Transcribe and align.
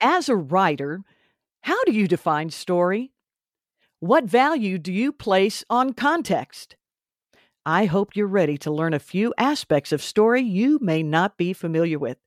As 0.00 0.28
a 0.28 0.36
writer, 0.36 1.02
how 1.62 1.82
do 1.84 1.92
you 1.92 2.06
define 2.06 2.50
story? 2.50 3.10
What 3.98 4.24
value 4.24 4.78
do 4.78 4.92
you 4.92 5.12
place 5.12 5.64
on 5.68 5.92
context? 5.92 6.76
I 7.66 7.86
hope 7.86 8.14
you're 8.14 8.28
ready 8.28 8.56
to 8.58 8.70
learn 8.70 8.94
a 8.94 9.00
few 9.00 9.34
aspects 9.36 9.90
of 9.90 10.00
story 10.00 10.42
you 10.42 10.78
may 10.80 11.02
not 11.02 11.36
be 11.36 11.52
familiar 11.52 11.98
with. 11.98 12.18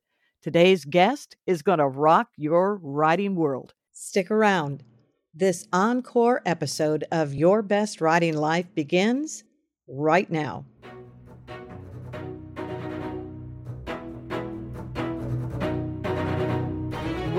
Today's 0.42 0.84
guest 0.84 1.36
is 1.46 1.62
going 1.62 1.78
to 1.78 1.88
rock 1.88 2.28
your 2.36 2.76
writing 2.76 3.36
world. 3.36 3.72
Stick 3.92 4.30
around. 4.30 4.84
This 5.32 5.66
encore 5.72 6.42
episode 6.44 7.04
of 7.10 7.32
Your 7.32 7.62
Best 7.62 8.02
Writing 8.02 8.36
Life 8.36 8.66
begins 8.74 9.44
right 9.88 10.30
now. 10.30 10.66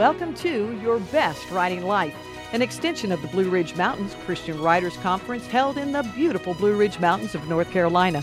Welcome 0.04 0.34
to 0.34 0.78
Your 0.82 1.00
Best 1.00 1.50
Writing 1.50 1.86
Life, 1.86 2.14
an 2.52 2.62
extension 2.62 3.14
of 3.14 3.22
the 3.22 3.30
Blue 3.30 3.50
Ridge 3.50 3.78
Mountains 3.78 4.18
Christian 4.26 4.62
Writers 4.62 4.98
Conference 4.98 5.48
held 5.48 5.78
in 5.78 5.94
the 5.94 6.04
beautiful 6.14 6.54
Blue 6.56 6.76
Ridge 6.76 7.00
Mountains 7.00 7.36
of 7.36 7.48
North 7.48 7.72
Carolina. 7.72 8.22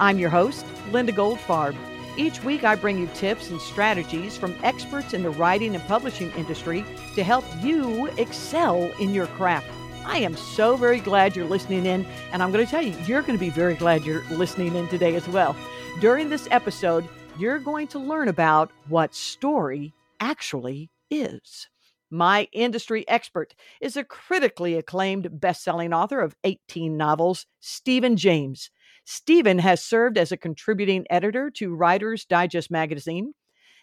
I'm 0.00 0.18
your 0.18 0.30
host, 0.30 0.64
Linda 0.90 1.12
Goldfarb. 1.12 1.76
Each 2.16 2.42
week, 2.42 2.64
I 2.64 2.76
bring 2.76 2.98
you 2.98 3.10
tips 3.12 3.50
and 3.50 3.60
strategies 3.60 4.38
from 4.38 4.56
experts 4.62 5.12
in 5.12 5.22
the 5.22 5.28
writing 5.28 5.74
and 5.74 5.84
publishing 5.84 6.30
industry 6.30 6.82
to 7.14 7.22
help 7.22 7.44
you 7.60 8.06
excel 8.16 8.90
in 8.98 9.12
your 9.12 9.26
craft. 9.26 9.68
I 10.06 10.20
am 10.20 10.34
so 10.34 10.76
very 10.76 10.98
glad 10.98 11.36
you're 11.36 11.44
listening 11.44 11.84
in, 11.84 12.06
and 12.32 12.42
I'm 12.42 12.52
going 12.52 12.64
to 12.64 12.70
tell 12.70 12.80
you, 12.80 12.96
you're 13.04 13.20
going 13.20 13.38
to 13.38 13.44
be 13.44 13.50
very 13.50 13.74
glad 13.74 14.06
you're 14.06 14.24
listening 14.30 14.74
in 14.74 14.88
today 14.88 15.14
as 15.14 15.28
well. 15.28 15.54
During 16.00 16.30
this 16.30 16.48
episode, 16.50 17.06
you're 17.38 17.58
going 17.58 17.86
to 17.88 17.98
learn 17.98 18.28
about 18.28 18.70
what 18.88 19.14
story 19.14 19.92
actually 20.20 20.88
is. 21.10 21.68
My 22.10 22.48
industry 22.52 23.06
expert 23.06 23.54
is 23.80 23.96
a 23.96 24.04
critically 24.04 24.74
acclaimed 24.74 25.40
best-selling 25.40 25.92
author 25.92 26.20
of 26.20 26.36
18 26.44 26.96
novels, 26.96 27.46
Steven 27.60 28.16
James. 28.16 28.70
Steven 29.04 29.58
has 29.58 29.82
served 29.82 30.16
as 30.16 30.32
a 30.32 30.36
contributing 30.36 31.06
editor 31.10 31.50
to 31.50 31.74
Writer's 31.74 32.24
Digest 32.24 32.70
magazine 32.70 33.34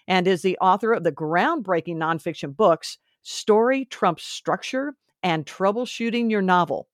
and 0.08 0.28
is 0.28 0.42
the 0.42 0.58
author 0.60 0.92
of 0.94 1.04
the 1.04 1.12
groundbreaking 1.12 1.98
nonfiction 1.98 2.56
books 2.56 2.98
Story 3.24 3.86
Trumps 3.86 4.24
Structure 4.24 4.96
and 5.24 5.46
Troubleshooting 5.46 6.30
Your 6.30 6.44
Novel. 6.44 6.88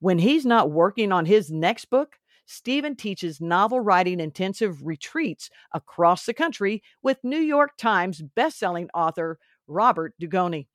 When 0.00 0.18
he's 0.18 0.44
not 0.44 0.70
working 0.70 1.12
on 1.12 1.26
his 1.26 1.50
next 1.50 1.86
book, 1.86 2.18
Steven 2.46 2.96
teaches 2.96 3.40
novel 3.40 3.80
writing 3.80 4.20
intensive 4.20 4.84
retreats 4.84 5.50
across 5.72 6.26
the 6.26 6.34
country 6.34 6.82
with 7.02 7.22
New 7.24 7.38
York 7.38 7.76
Times 7.76 8.22
bestselling 8.36 8.88
author 8.94 9.38
Robert 9.66 10.14
Dugoni, 10.20 10.66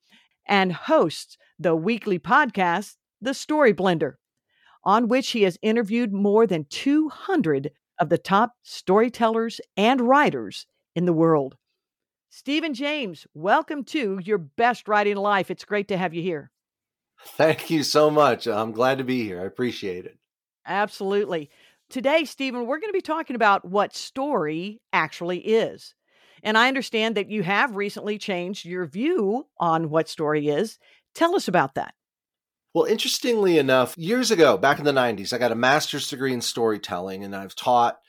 and 0.48 0.74
hosts 0.74 1.38
the 1.60 1.76
weekly 1.76 2.20
podcast, 2.20 2.96
The 3.22 3.34
Story 3.34 3.74
Blender, 3.74 4.16
on 4.84 5.08
which 5.08 5.32
he 5.32 5.44
has 5.44 5.58
interviewed 5.62 6.12
more 6.12 6.48
than 6.48 6.66
200 6.70 7.72
of 8.00 8.10
the 8.10 8.18
top 8.18 8.54
storytellers 8.64 9.62
and 9.78 10.02
writers 10.02 10.66
in 10.96 11.06
the 11.06 11.14
world. 11.14 11.56
Steven 12.30 12.74
James, 12.74 13.28
welcome 13.34 13.84
to 13.84 14.20
Your 14.24 14.38
Best 14.38 14.88
Writing 14.88 15.18
Life. 15.18 15.52
It's 15.52 15.66
great 15.66 15.90
to 15.90 15.98
have 15.98 16.14
you 16.14 16.22
here. 16.22 16.50
Thank 17.24 17.70
you 17.70 17.84
so 17.84 18.10
much. 18.10 18.48
I'm 18.48 18.72
glad 18.72 18.98
to 18.98 19.04
be 19.04 19.24
here. 19.24 19.42
I 19.42 19.46
appreciate 19.46 20.06
it. 20.06 20.18
Absolutely. 20.66 21.50
Today, 21.90 22.26
Steven, 22.26 22.66
we're 22.66 22.80
going 22.80 22.90
to 22.90 22.98
be 22.98 23.02
talking 23.02 23.36
about 23.36 23.66
what 23.66 23.94
story 23.94 24.82
actually 24.94 25.40
is. 25.40 25.94
And 26.44 26.58
I 26.58 26.68
understand 26.68 27.16
that 27.16 27.30
you 27.30 27.44
have 27.44 27.76
recently 27.76 28.18
changed 28.18 28.66
your 28.66 28.86
view 28.86 29.48
on 29.60 29.90
what 29.90 30.10
story 30.10 30.48
is. 30.48 30.80
Tell 31.14 31.36
us 31.36 31.48
about 31.48 31.76
that. 31.76 31.94
Well, 32.74 32.86
interestingly 32.86 33.58
enough, 33.58 33.98
years 33.98 34.32
ago, 34.32 34.58
back 34.58 34.80
in 34.80 34.86
the 34.86 34.94
90s, 34.94 35.34
I 35.34 35.38
got 35.38 35.52
a 35.52 35.56
master's 35.56 36.10
degree 36.10 36.34
in 36.34 36.40
storytelling, 36.40 37.24
and 37.24 37.36
I've 37.36 37.56
taught 37.56 38.00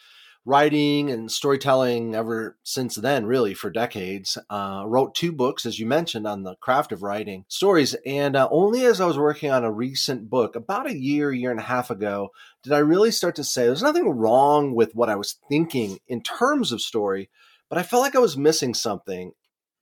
writing 0.45 1.11
and 1.11 1.31
storytelling 1.31 2.15
ever 2.15 2.57
since 2.63 2.97
then, 2.97 3.27
really, 3.27 3.55
for 3.55 3.71
decades. 3.71 4.39
Uh, 4.51 4.85
wrote 4.87 5.15
two 5.15 5.33
books, 5.33 5.67
as 5.67 5.79
you 5.79 5.87
mentioned, 5.87 6.27
on 6.27 6.43
the 6.43 6.57
craft 6.57 6.93
of 6.93 7.03
writing 7.03 7.45
stories. 7.49 7.95
And 8.07 8.35
uh, 8.37 8.49
only 8.51 8.85
as 8.85 9.01
I 9.01 9.07
was 9.07 9.19
working 9.19 9.51
on 9.51 9.65
a 9.65 9.73
recent 9.73 10.29
book, 10.29 10.57
about 10.57 10.89
a 10.89 10.97
year, 10.97 11.33
year 11.33 11.51
and 11.51 11.61
a 11.61 11.65
half 11.65 11.91
ago, 11.91 12.31
did 12.63 12.73
I 12.73 12.79
really 12.79 13.11
start 13.11 13.37
to 13.37 13.45
say 13.45 13.67
there's 13.67 13.83
nothing 13.83 14.09
wrong 14.09 14.75
with 14.75 14.95
what 14.95 15.09
I 15.09 15.17
was 15.17 15.39
thinking 15.49 15.99
in 16.09 16.23
terms 16.23 16.73
of 16.73 16.81
story 16.81 17.31
but 17.73 17.79
I 17.79 17.85
felt 17.85 18.03
like 18.03 18.15
I 18.15 18.19
was 18.19 18.37
missing 18.37 18.75
something. 18.75 19.33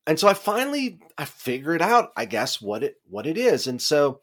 And 0.07 0.17
so 0.17 0.29
I 0.29 0.35
finally 0.35 1.01
I 1.19 1.25
figured 1.25 1.83
out, 1.83 2.11
I 2.17 2.25
guess, 2.25 2.63
what 2.63 2.85
it 2.85 2.95
what 3.09 3.27
it 3.27 3.37
is. 3.37 3.67
And 3.67 3.83
so 3.83 4.21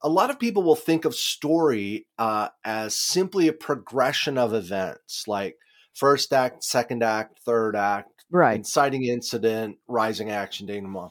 a 0.00 0.08
lot 0.08 0.30
of 0.30 0.38
people 0.38 0.62
will 0.62 0.76
think 0.76 1.04
of 1.04 1.16
story 1.16 2.06
uh, 2.20 2.50
as 2.64 2.96
simply 2.96 3.48
a 3.48 3.52
progression 3.52 4.38
of 4.38 4.54
events, 4.54 5.24
like 5.26 5.56
first 5.92 6.32
act, 6.32 6.62
second 6.62 7.02
act, 7.02 7.40
third 7.44 7.74
act, 7.74 8.26
right? 8.30 8.54
Inciting 8.54 9.02
incident, 9.02 9.78
rising 9.88 10.30
action, 10.30 10.68
denouement. 10.68 11.10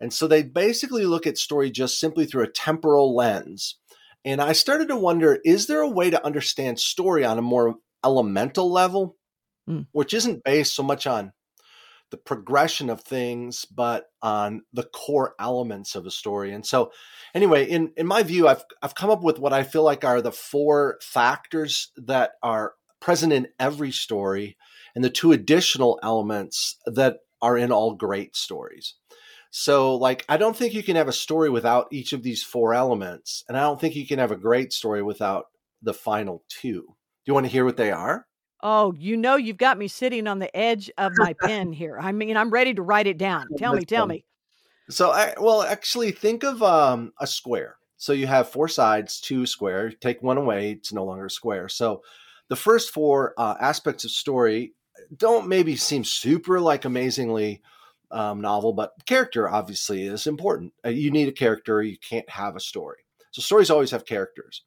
And 0.00 0.14
so 0.14 0.26
they 0.26 0.42
basically 0.42 1.04
look 1.04 1.26
at 1.26 1.36
story 1.36 1.70
just 1.70 2.00
simply 2.00 2.24
through 2.24 2.44
a 2.44 2.50
temporal 2.50 3.14
lens. 3.14 3.76
And 4.24 4.40
I 4.40 4.52
started 4.52 4.88
to 4.88 4.96
wonder: 4.96 5.38
is 5.44 5.66
there 5.66 5.82
a 5.82 5.90
way 5.90 6.08
to 6.08 6.24
understand 6.24 6.80
story 6.80 7.26
on 7.26 7.36
a 7.36 7.42
more 7.42 7.74
elemental 8.02 8.72
level? 8.72 9.18
Mm. 9.68 9.86
which 9.92 10.14
isn't 10.14 10.44
based 10.44 10.74
so 10.74 10.82
much 10.82 11.06
on 11.06 11.32
the 12.10 12.16
progression 12.16 12.88
of 12.88 13.00
things, 13.00 13.64
but 13.64 14.06
on 14.22 14.62
the 14.72 14.84
core 14.84 15.34
elements 15.40 15.94
of 15.94 16.06
a 16.06 16.10
story. 16.10 16.52
And 16.52 16.64
so, 16.64 16.92
anyway, 17.34 17.64
in 17.64 17.92
in 17.96 18.06
my 18.06 18.22
view, 18.22 18.46
I've 18.48 18.64
I've 18.82 18.94
come 18.94 19.10
up 19.10 19.22
with 19.22 19.38
what 19.38 19.52
I 19.52 19.64
feel 19.64 19.82
like 19.82 20.04
are 20.04 20.22
the 20.22 20.32
four 20.32 20.98
factors 21.02 21.90
that 21.96 22.32
are 22.42 22.74
present 23.00 23.32
in 23.32 23.48
every 23.58 23.90
story, 23.90 24.56
and 24.94 25.04
the 25.04 25.10
two 25.10 25.32
additional 25.32 25.98
elements 26.02 26.76
that 26.86 27.18
are 27.42 27.58
in 27.58 27.72
all 27.72 27.94
great 27.94 28.36
stories. 28.36 28.94
So, 29.50 29.96
like, 29.96 30.24
I 30.28 30.36
don't 30.36 30.56
think 30.56 30.74
you 30.74 30.82
can 30.82 30.96
have 30.96 31.08
a 31.08 31.12
story 31.12 31.50
without 31.50 31.86
each 31.90 32.12
of 32.12 32.22
these 32.22 32.42
four 32.42 32.74
elements, 32.74 33.42
and 33.48 33.56
I 33.56 33.62
don't 33.62 33.80
think 33.80 33.96
you 33.96 34.06
can 34.06 34.18
have 34.18 34.32
a 34.32 34.36
great 34.36 34.72
story 34.72 35.02
without 35.02 35.46
the 35.82 35.94
final 35.94 36.44
two. 36.48 36.82
Do 36.82 37.30
you 37.30 37.34
want 37.34 37.46
to 37.46 37.52
hear 37.52 37.64
what 37.64 37.76
they 37.76 37.90
are? 37.90 38.26
Oh, 38.68 38.92
you 38.98 39.16
know, 39.16 39.36
you've 39.36 39.58
got 39.58 39.78
me 39.78 39.86
sitting 39.86 40.26
on 40.26 40.40
the 40.40 40.54
edge 40.56 40.90
of 40.98 41.12
my 41.18 41.36
pen 41.40 41.72
here. 41.72 41.96
I 42.00 42.10
mean, 42.10 42.36
I'm 42.36 42.50
ready 42.50 42.74
to 42.74 42.82
write 42.82 43.06
it 43.06 43.16
down. 43.16 43.46
Tell 43.56 43.72
me, 43.72 43.84
tell 43.84 44.08
me. 44.08 44.24
So, 44.90 45.12
I 45.12 45.34
well, 45.40 45.62
actually, 45.62 46.10
think 46.10 46.42
of 46.42 46.64
um, 46.64 47.12
a 47.20 47.28
square. 47.28 47.76
So 47.96 48.12
you 48.12 48.26
have 48.26 48.48
four 48.48 48.66
sides, 48.66 49.20
two 49.20 49.46
square. 49.46 49.92
Take 49.92 50.20
one 50.20 50.36
away, 50.36 50.72
it's 50.72 50.92
no 50.92 51.04
longer 51.04 51.26
a 51.26 51.30
square. 51.30 51.68
So, 51.68 52.02
the 52.48 52.56
first 52.56 52.90
four 52.90 53.34
uh, 53.38 53.54
aspects 53.60 54.04
of 54.04 54.10
story 54.10 54.72
don't 55.16 55.46
maybe 55.46 55.76
seem 55.76 56.02
super 56.02 56.58
like 56.58 56.84
amazingly 56.84 57.62
um, 58.10 58.40
novel, 58.40 58.72
but 58.72 58.94
character 59.06 59.48
obviously 59.48 60.02
is 60.08 60.26
important. 60.26 60.72
Uh, 60.84 60.88
you 60.88 61.12
need 61.12 61.28
a 61.28 61.32
character. 61.32 61.80
You 61.82 61.98
can't 61.98 62.28
have 62.28 62.56
a 62.56 62.60
story. 62.60 62.98
So 63.30 63.42
stories 63.42 63.70
always 63.70 63.92
have 63.92 64.06
characters. 64.06 64.62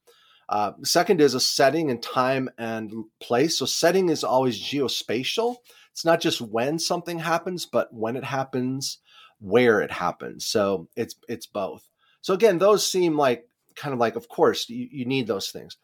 Uh, 0.50 0.72
second 0.84 1.22
is 1.22 1.36
a 1.36 1.40
setting 1.40 1.92
and 1.92 2.02
time 2.02 2.50
and 2.58 2.92
place. 3.22 3.60
So 3.60 3.68
setting 3.68 4.10
is 4.10 4.24
always 4.24 4.60
geospatial. 4.60 5.58
It's 5.92 6.04
not 6.04 6.20
just 6.20 6.42
when 6.42 6.80
something 6.80 7.20
happens, 7.20 7.68
but 7.68 7.94
when 7.94 8.16
it 8.16 8.24
happens, 8.24 8.98
where 9.40 9.80
it 9.80 9.92
happens. 9.92 10.48
So 10.48 10.90
it's 10.96 11.16
it's 11.28 11.46
both. 11.46 11.88
So 12.22 12.34
again, 12.34 12.58
those 12.58 12.90
seem 12.90 13.16
like 13.16 13.48
kind 13.76 13.94
of 13.94 14.00
like, 14.00 14.16
of 14.16 14.28
course, 14.28 14.68
you, 14.70 14.88
you 14.92 15.06
need 15.06 15.28
those 15.28 15.52
things. 15.52 15.78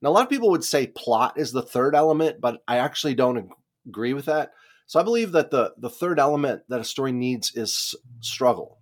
Now, 0.00 0.10
a 0.10 0.12
lot 0.12 0.22
of 0.22 0.30
people 0.30 0.50
would 0.50 0.64
say 0.64 0.86
plot 0.86 1.34
is 1.36 1.50
the 1.50 1.62
third 1.62 1.96
element, 1.96 2.40
but 2.40 2.62
I 2.68 2.78
actually 2.78 3.14
don't 3.14 3.50
agree 3.86 4.14
with 4.14 4.26
that. 4.26 4.52
So 4.86 5.00
I 5.00 5.02
believe 5.02 5.32
that 5.32 5.50
the 5.50 5.72
the 5.78 5.90
third 5.90 6.20
element 6.20 6.62
that 6.68 6.80
a 6.80 6.84
story 6.84 7.10
needs 7.10 7.56
is 7.56 7.96
struggle. 8.20 8.78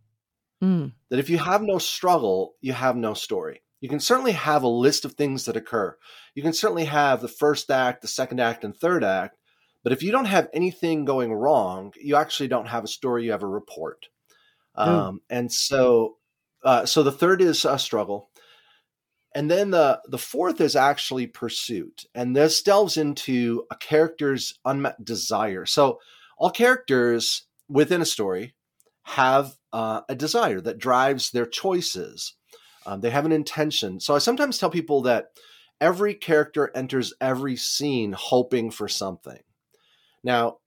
Mm. 0.62 0.92
That 1.08 1.18
if 1.18 1.30
you 1.30 1.38
have 1.38 1.62
no 1.62 1.78
struggle, 1.78 2.56
you 2.60 2.74
have 2.74 2.96
no 2.96 3.14
story 3.14 3.62
you 3.80 3.88
can 3.88 4.00
certainly 4.00 4.32
have 4.32 4.62
a 4.62 4.68
list 4.68 5.04
of 5.04 5.14
things 5.14 5.44
that 5.44 5.56
occur. 5.56 5.96
You 6.34 6.42
can 6.42 6.52
certainly 6.52 6.84
have 6.84 7.20
the 7.20 7.28
first 7.28 7.70
act, 7.70 8.02
the 8.02 8.08
second 8.08 8.40
act, 8.40 8.64
and 8.64 8.76
third 8.76 9.02
act. 9.02 9.36
But 9.82 9.92
if 9.92 10.02
you 10.02 10.12
don't 10.12 10.26
have 10.26 10.48
anything 10.52 11.04
going 11.04 11.32
wrong, 11.32 11.92
you 11.98 12.16
actually 12.16 12.48
don't 12.48 12.68
have 12.68 12.84
a 12.84 12.88
story. 12.88 13.24
You 13.24 13.32
have 13.32 13.42
a 13.42 13.48
report. 13.48 14.06
Mm. 14.76 14.86
Um, 14.86 15.20
and 15.30 15.50
so, 15.50 16.16
uh, 16.62 16.84
so 16.84 17.02
the 17.02 17.12
third 17.12 17.40
is 17.40 17.64
a 17.64 17.78
struggle, 17.78 18.30
and 19.34 19.50
then 19.50 19.70
the 19.70 20.00
the 20.06 20.18
fourth 20.18 20.60
is 20.60 20.76
actually 20.76 21.26
pursuit, 21.26 22.04
and 22.14 22.36
this 22.36 22.62
delves 22.62 22.96
into 22.96 23.64
a 23.70 23.76
character's 23.76 24.58
unmet 24.64 25.04
desire. 25.04 25.64
So, 25.64 25.98
all 26.38 26.50
characters 26.50 27.44
within 27.68 28.02
a 28.02 28.06
story 28.06 28.54
have 29.02 29.54
uh, 29.72 30.02
a 30.08 30.14
desire 30.14 30.60
that 30.60 30.78
drives 30.78 31.30
their 31.30 31.46
choices. 31.46 32.34
Um, 32.86 33.00
they 33.00 33.10
have 33.10 33.26
an 33.26 33.32
intention. 33.32 34.00
So 34.00 34.14
I 34.14 34.18
sometimes 34.18 34.58
tell 34.58 34.70
people 34.70 35.02
that 35.02 35.32
every 35.80 36.14
character 36.14 36.70
enters 36.74 37.14
every 37.20 37.56
scene 37.56 38.12
hoping 38.12 38.70
for 38.70 38.88
something. 38.88 39.40
Now, 40.22 40.58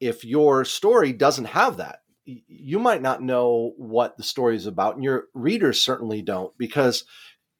if 0.00 0.24
your 0.24 0.64
story 0.64 1.12
doesn't 1.12 1.46
have 1.46 1.78
that, 1.78 2.00
you 2.24 2.78
might 2.78 3.02
not 3.02 3.22
know 3.22 3.72
what 3.76 4.16
the 4.16 4.22
story 4.22 4.56
is 4.56 4.66
about, 4.66 4.94
and 4.94 5.04
your 5.04 5.24
readers 5.34 5.82
certainly 5.82 6.22
don't, 6.22 6.56
because 6.56 7.04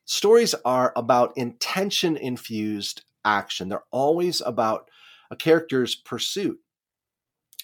stories 0.05 0.55
are 0.65 0.93
about 0.97 1.37
intention 1.37 2.17
infused 2.17 3.03
action. 3.25 3.69
They're 3.69 3.85
always 3.91 4.41
about 4.41 4.89
a 5.31 5.37
character's 5.37 5.95
pursuit. 5.95 6.59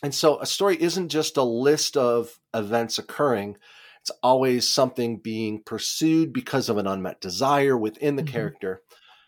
And 0.02 0.14
so 0.14 0.38
a 0.40 0.46
story 0.46 0.80
isn't 0.80 1.08
just 1.08 1.36
a 1.36 1.42
list 1.42 1.96
of 1.96 2.38
events 2.54 2.98
occurring, 2.98 3.56
it's 4.06 4.18
always 4.22 4.68
something 4.68 5.18
being 5.18 5.60
pursued 5.64 6.32
because 6.32 6.68
of 6.68 6.78
an 6.78 6.86
unmet 6.86 7.20
desire 7.20 7.76
within 7.76 8.14
the 8.14 8.22
mm-hmm. 8.22 8.32
character 8.32 8.82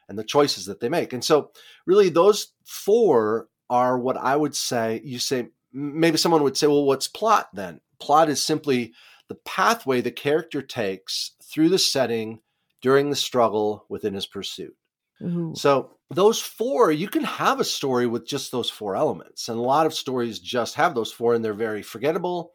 and 0.09 0.17
the 0.17 0.23
choices 0.23 0.67
that 0.67 0.79
they 0.79 0.89
make. 0.89 1.13
And 1.13 1.25
so, 1.25 1.51
really, 1.85 2.11
those 2.11 2.53
four 2.65 3.49
are 3.69 3.99
what 3.99 4.17
I 4.17 4.37
would 4.37 4.55
say. 4.55 5.01
You 5.03 5.19
say, 5.19 5.49
maybe 5.73 6.17
someone 6.17 6.45
would 6.45 6.57
say, 6.57 6.69
well, 6.69 6.85
what's 6.85 7.09
plot 7.09 7.49
then? 7.53 7.81
Plot 7.99 8.29
is 8.29 8.41
simply 8.41 8.93
the 9.29 9.35
pathway 9.35 10.01
the 10.01 10.13
character 10.13 10.63
takes 10.63 11.33
through 11.43 11.71
the 11.71 11.79
setting 11.79 12.39
during 12.81 13.11
the 13.11 13.17
struggle 13.17 13.85
within 13.89 14.15
his 14.15 14.29
pursuit. 14.29 14.77
Ooh. 15.21 15.55
So 15.57 15.97
those 16.09 16.41
four, 16.41 16.93
you 16.93 17.09
can 17.09 17.25
have 17.25 17.59
a 17.59 17.65
story 17.65 18.07
with 18.07 18.29
just 18.29 18.53
those 18.53 18.71
four 18.71 18.95
elements. 18.95 19.49
And 19.49 19.59
a 19.59 19.63
lot 19.63 19.87
of 19.87 19.93
stories 19.93 20.39
just 20.39 20.77
have 20.77 20.95
those 20.95 21.11
four 21.11 21.35
and 21.35 21.45
they're 21.45 21.53
very 21.53 21.83
forgettable. 21.83 22.53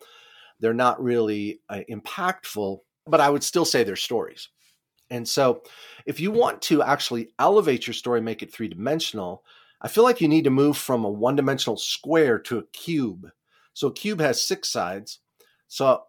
They're 0.60 0.74
not 0.74 1.04
really 1.04 1.62
uh, 1.70 1.82
impactful, 1.90 2.80
but 3.06 3.20
I 3.22 3.30
would 3.30 3.44
still 3.44 3.66
say 3.66 3.84
they're 3.84 3.96
stories. 3.96 4.50
And 5.10 5.28
so 5.28 5.64
if 6.06 6.20
you 6.20 6.32
want 6.32 6.62
to 6.64 6.82
actually 6.82 7.30
elevate 7.38 7.86
your 7.86 7.94
story, 7.94 8.22
make 8.22 8.42
it 8.42 8.52
three 8.52 8.68
dimensional, 8.68 9.44
I 9.82 9.88
feel 9.88 10.04
like 10.04 10.22
you 10.22 10.28
need 10.28 10.46
to 10.46 10.50
move 10.50 10.78
from 10.78 11.04
a 11.04 11.10
one 11.10 11.36
dimensional 11.36 11.78
square 11.78 12.40
to 12.40 12.58
a 12.60 12.66
cube. 12.68 13.30
So 13.74 13.88
a 13.88 13.94
cube 13.94 14.22
has 14.22 14.42
six 14.42 14.70
sides. 14.70 15.20
So 15.68 16.04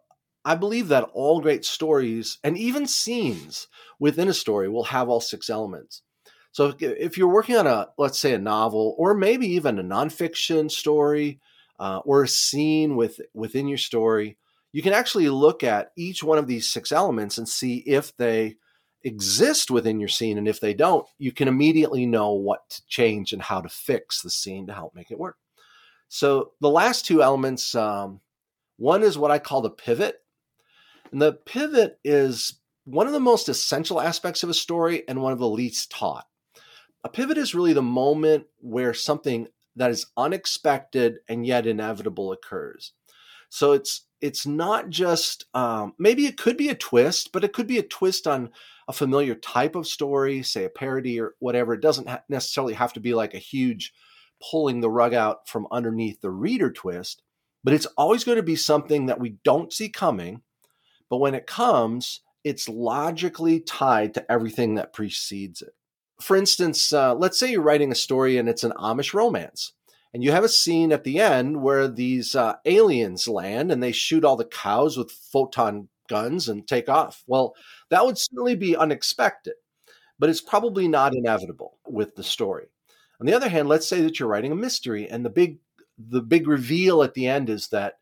I 0.45 0.55
believe 0.55 0.87
that 0.89 1.09
all 1.13 1.41
great 1.41 1.65
stories 1.65 2.37
and 2.43 2.57
even 2.57 2.87
scenes 2.87 3.67
within 3.99 4.27
a 4.27 4.33
story 4.33 4.69
will 4.69 4.85
have 4.85 5.09
all 5.09 5.21
six 5.21 5.49
elements. 5.49 6.03
So 6.51 6.73
if 6.79 7.17
you're 7.17 7.27
working 7.27 7.57
on 7.57 7.67
a, 7.67 7.89
let's 7.97 8.17
say, 8.17 8.33
a 8.33 8.39
novel 8.39 8.95
or 8.97 9.13
maybe 9.13 9.47
even 9.47 9.77
a 9.77 9.83
nonfiction 9.83 10.71
story 10.71 11.41
uh, 11.79 11.99
or 12.05 12.23
a 12.23 12.27
scene 12.27 12.95
with 12.95 13.19
within 13.33 13.67
your 13.67 13.77
story, 13.77 14.37
you 14.71 14.81
can 14.81 14.93
actually 14.93 15.29
look 15.29 15.63
at 15.63 15.91
each 15.95 16.23
one 16.23 16.37
of 16.37 16.47
these 16.47 16.69
six 16.69 16.91
elements 16.91 17.37
and 17.37 17.47
see 17.47 17.77
if 17.77 18.15
they 18.17 18.55
exist 19.03 19.69
within 19.69 19.99
your 19.99 20.09
scene. 20.09 20.37
And 20.37 20.47
if 20.47 20.59
they 20.59 20.73
don't, 20.73 21.07
you 21.17 21.31
can 21.31 21.47
immediately 21.47 22.05
know 22.05 22.33
what 22.33 22.69
to 22.71 22.81
change 22.87 23.31
and 23.31 23.41
how 23.41 23.61
to 23.61 23.69
fix 23.69 24.21
the 24.21 24.29
scene 24.29 24.67
to 24.67 24.73
help 24.73 24.95
make 24.95 25.11
it 25.11 25.19
work. 25.19 25.37
So 26.09 26.51
the 26.59 26.69
last 26.69 27.05
two 27.05 27.21
elements, 27.21 27.75
um, 27.75 28.19
one 28.77 29.03
is 29.03 29.17
what 29.17 29.31
I 29.31 29.39
call 29.39 29.61
the 29.61 29.69
pivot. 29.69 30.17
And 31.11 31.21
the 31.21 31.33
pivot 31.33 31.99
is 32.03 32.59
one 32.83 33.07
of 33.07 33.13
the 33.13 33.19
most 33.19 33.47
essential 33.47 34.01
aspects 34.01 34.43
of 34.43 34.49
a 34.49 34.53
story 34.53 35.07
and 35.07 35.21
one 35.21 35.31
of 35.31 35.39
the 35.39 35.47
least 35.47 35.91
taught. 35.91 36.25
A 37.03 37.09
pivot 37.09 37.37
is 37.37 37.55
really 37.55 37.73
the 37.73 37.81
moment 37.81 38.45
where 38.59 38.93
something 38.93 39.47
that 39.75 39.91
is 39.91 40.07
unexpected 40.17 41.17
and 41.27 41.45
yet 41.45 41.67
inevitable 41.67 42.31
occurs. 42.31 42.93
So 43.49 43.73
it's 43.73 44.07
it's 44.21 44.45
not 44.45 44.89
just 44.89 45.45
um, 45.53 45.93
maybe 45.99 46.25
it 46.25 46.37
could 46.37 46.57
be 46.57 46.69
a 46.69 46.75
twist, 46.75 47.31
but 47.31 47.43
it 47.43 47.53
could 47.53 47.67
be 47.67 47.77
a 47.77 47.83
twist 47.83 48.27
on 48.27 48.49
a 48.87 48.93
familiar 48.93 49.35
type 49.35 49.75
of 49.75 49.87
story, 49.87 50.41
say 50.41 50.65
a 50.65 50.69
parody 50.69 51.19
or 51.19 51.35
whatever. 51.39 51.73
It 51.73 51.81
doesn't 51.81 52.09
ha- 52.09 52.23
necessarily 52.29 52.73
have 52.73 52.93
to 52.93 52.99
be 52.99 53.13
like 53.13 53.33
a 53.33 53.39
huge 53.39 53.93
pulling 54.51 54.79
the 54.81 54.89
rug 54.89 55.13
out 55.13 55.47
from 55.47 55.67
underneath 55.71 56.21
the 56.21 56.31
reader 56.31 56.71
twist, 56.71 57.21
but 57.63 57.73
it's 57.73 57.85
always 57.97 58.23
going 58.23 58.37
to 58.37 58.43
be 58.43 58.55
something 58.55 59.05
that 59.05 59.19
we 59.19 59.37
don't 59.43 59.73
see 59.73 59.89
coming. 59.89 60.41
But 61.09 61.17
when 61.17 61.35
it 61.35 61.45
comes, 61.45 62.21
it's 62.43 62.67
logically 62.67 63.59
tied 63.59 64.13
to 64.15 64.31
everything 64.31 64.75
that 64.75 64.93
precedes 64.93 65.61
it 65.61 65.73
for 66.21 66.35
instance, 66.35 66.93
uh, 66.93 67.13
let's 67.15 67.39
say 67.39 67.51
you're 67.51 67.61
writing 67.61 67.91
a 67.91 67.95
story 67.95 68.37
and 68.37 68.47
it's 68.47 68.63
an 68.63 68.73
Amish 68.73 69.13
romance, 69.13 69.73
and 70.13 70.23
you 70.23 70.31
have 70.31 70.43
a 70.43 70.49
scene 70.49 70.91
at 70.91 71.03
the 71.03 71.19
end 71.19 71.61
where 71.61 71.87
these 71.87 72.35
uh, 72.35 72.55
aliens 72.65 73.27
land 73.27 73.71
and 73.71 73.83
they 73.83 73.91
shoot 73.91 74.23
all 74.23 74.37
the 74.37 74.45
cows 74.45 74.97
with 74.97 75.11
photon 75.11 75.89
guns 76.07 76.47
and 76.49 76.67
take 76.67 76.87
off. 76.87 77.23
Well, 77.27 77.55
that 77.89 78.05
would 78.05 78.17
certainly 78.17 78.55
be 78.55 78.77
unexpected, 78.77 79.55
but 80.17 80.29
it's 80.29 80.41
probably 80.41 80.87
not 80.87 81.15
inevitable 81.15 81.77
with 81.85 82.15
the 82.15 82.23
story. 82.23 82.67
On 83.19 83.25
the 83.25 83.33
other 83.33 83.49
hand, 83.49 83.67
let's 83.67 83.87
say 83.87 84.01
that 84.01 84.19
you're 84.19 84.29
writing 84.29 84.51
a 84.51 84.55
mystery 84.55 85.09
and 85.09 85.25
the 85.25 85.29
big 85.29 85.59
the 85.97 86.21
big 86.21 86.47
reveal 86.47 87.03
at 87.03 87.13
the 87.13 87.25
end 87.25 87.49
is 87.49 87.69
that 87.69 87.95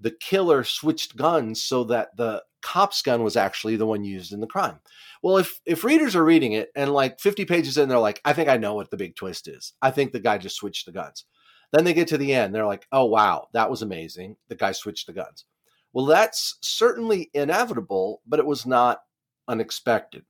the 0.00 0.10
killer 0.10 0.64
switched 0.64 1.16
guns 1.16 1.62
so 1.62 1.84
that 1.84 2.14
the 2.16 2.42
cop's 2.60 3.00
gun 3.02 3.22
was 3.22 3.36
actually 3.36 3.76
the 3.76 3.86
one 3.86 4.04
used 4.04 4.32
in 4.32 4.40
the 4.40 4.46
crime. 4.46 4.78
Well, 5.22 5.38
if 5.38 5.60
if 5.66 5.84
readers 5.84 6.14
are 6.16 6.24
reading 6.24 6.52
it 6.52 6.70
and 6.74 6.92
like 6.92 7.20
50 7.20 7.44
pages 7.44 7.76
in, 7.78 7.88
they're 7.88 7.98
like, 7.98 8.20
I 8.24 8.32
think 8.32 8.48
I 8.48 8.56
know 8.56 8.74
what 8.74 8.90
the 8.90 8.96
big 8.96 9.16
twist 9.16 9.48
is. 9.48 9.72
I 9.82 9.90
think 9.90 10.12
the 10.12 10.20
guy 10.20 10.38
just 10.38 10.56
switched 10.56 10.86
the 10.86 10.92
guns. 10.92 11.24
Then 11.72 11.84
they 11.84 11.92
get 11.92 12.08
to 12.08 12.18
the 12.18 12.32
end, 12.32 12.54
they're 12.54 12.66
like, 12.66 12.86
oh 12.92 13.04
wow, 13.04 13.48
that 13.52 13.70
was 13.70 13.82
amazing. 13.82 14.36
The 14.48 14.54
guy 14.54 14.72
switched 14.72 15.06
the 15.06 15.12
guns. 15.12 15.44
Well, 15.92 16.06
that's 16.06 16.56
certainly 16.62 17.30
inevitable, 17.34 18.22
but 18.26 18.38
it 18.38 18.46
was 18.46 18.66
not 18.66 19.00
unexpected. 19.48 20.24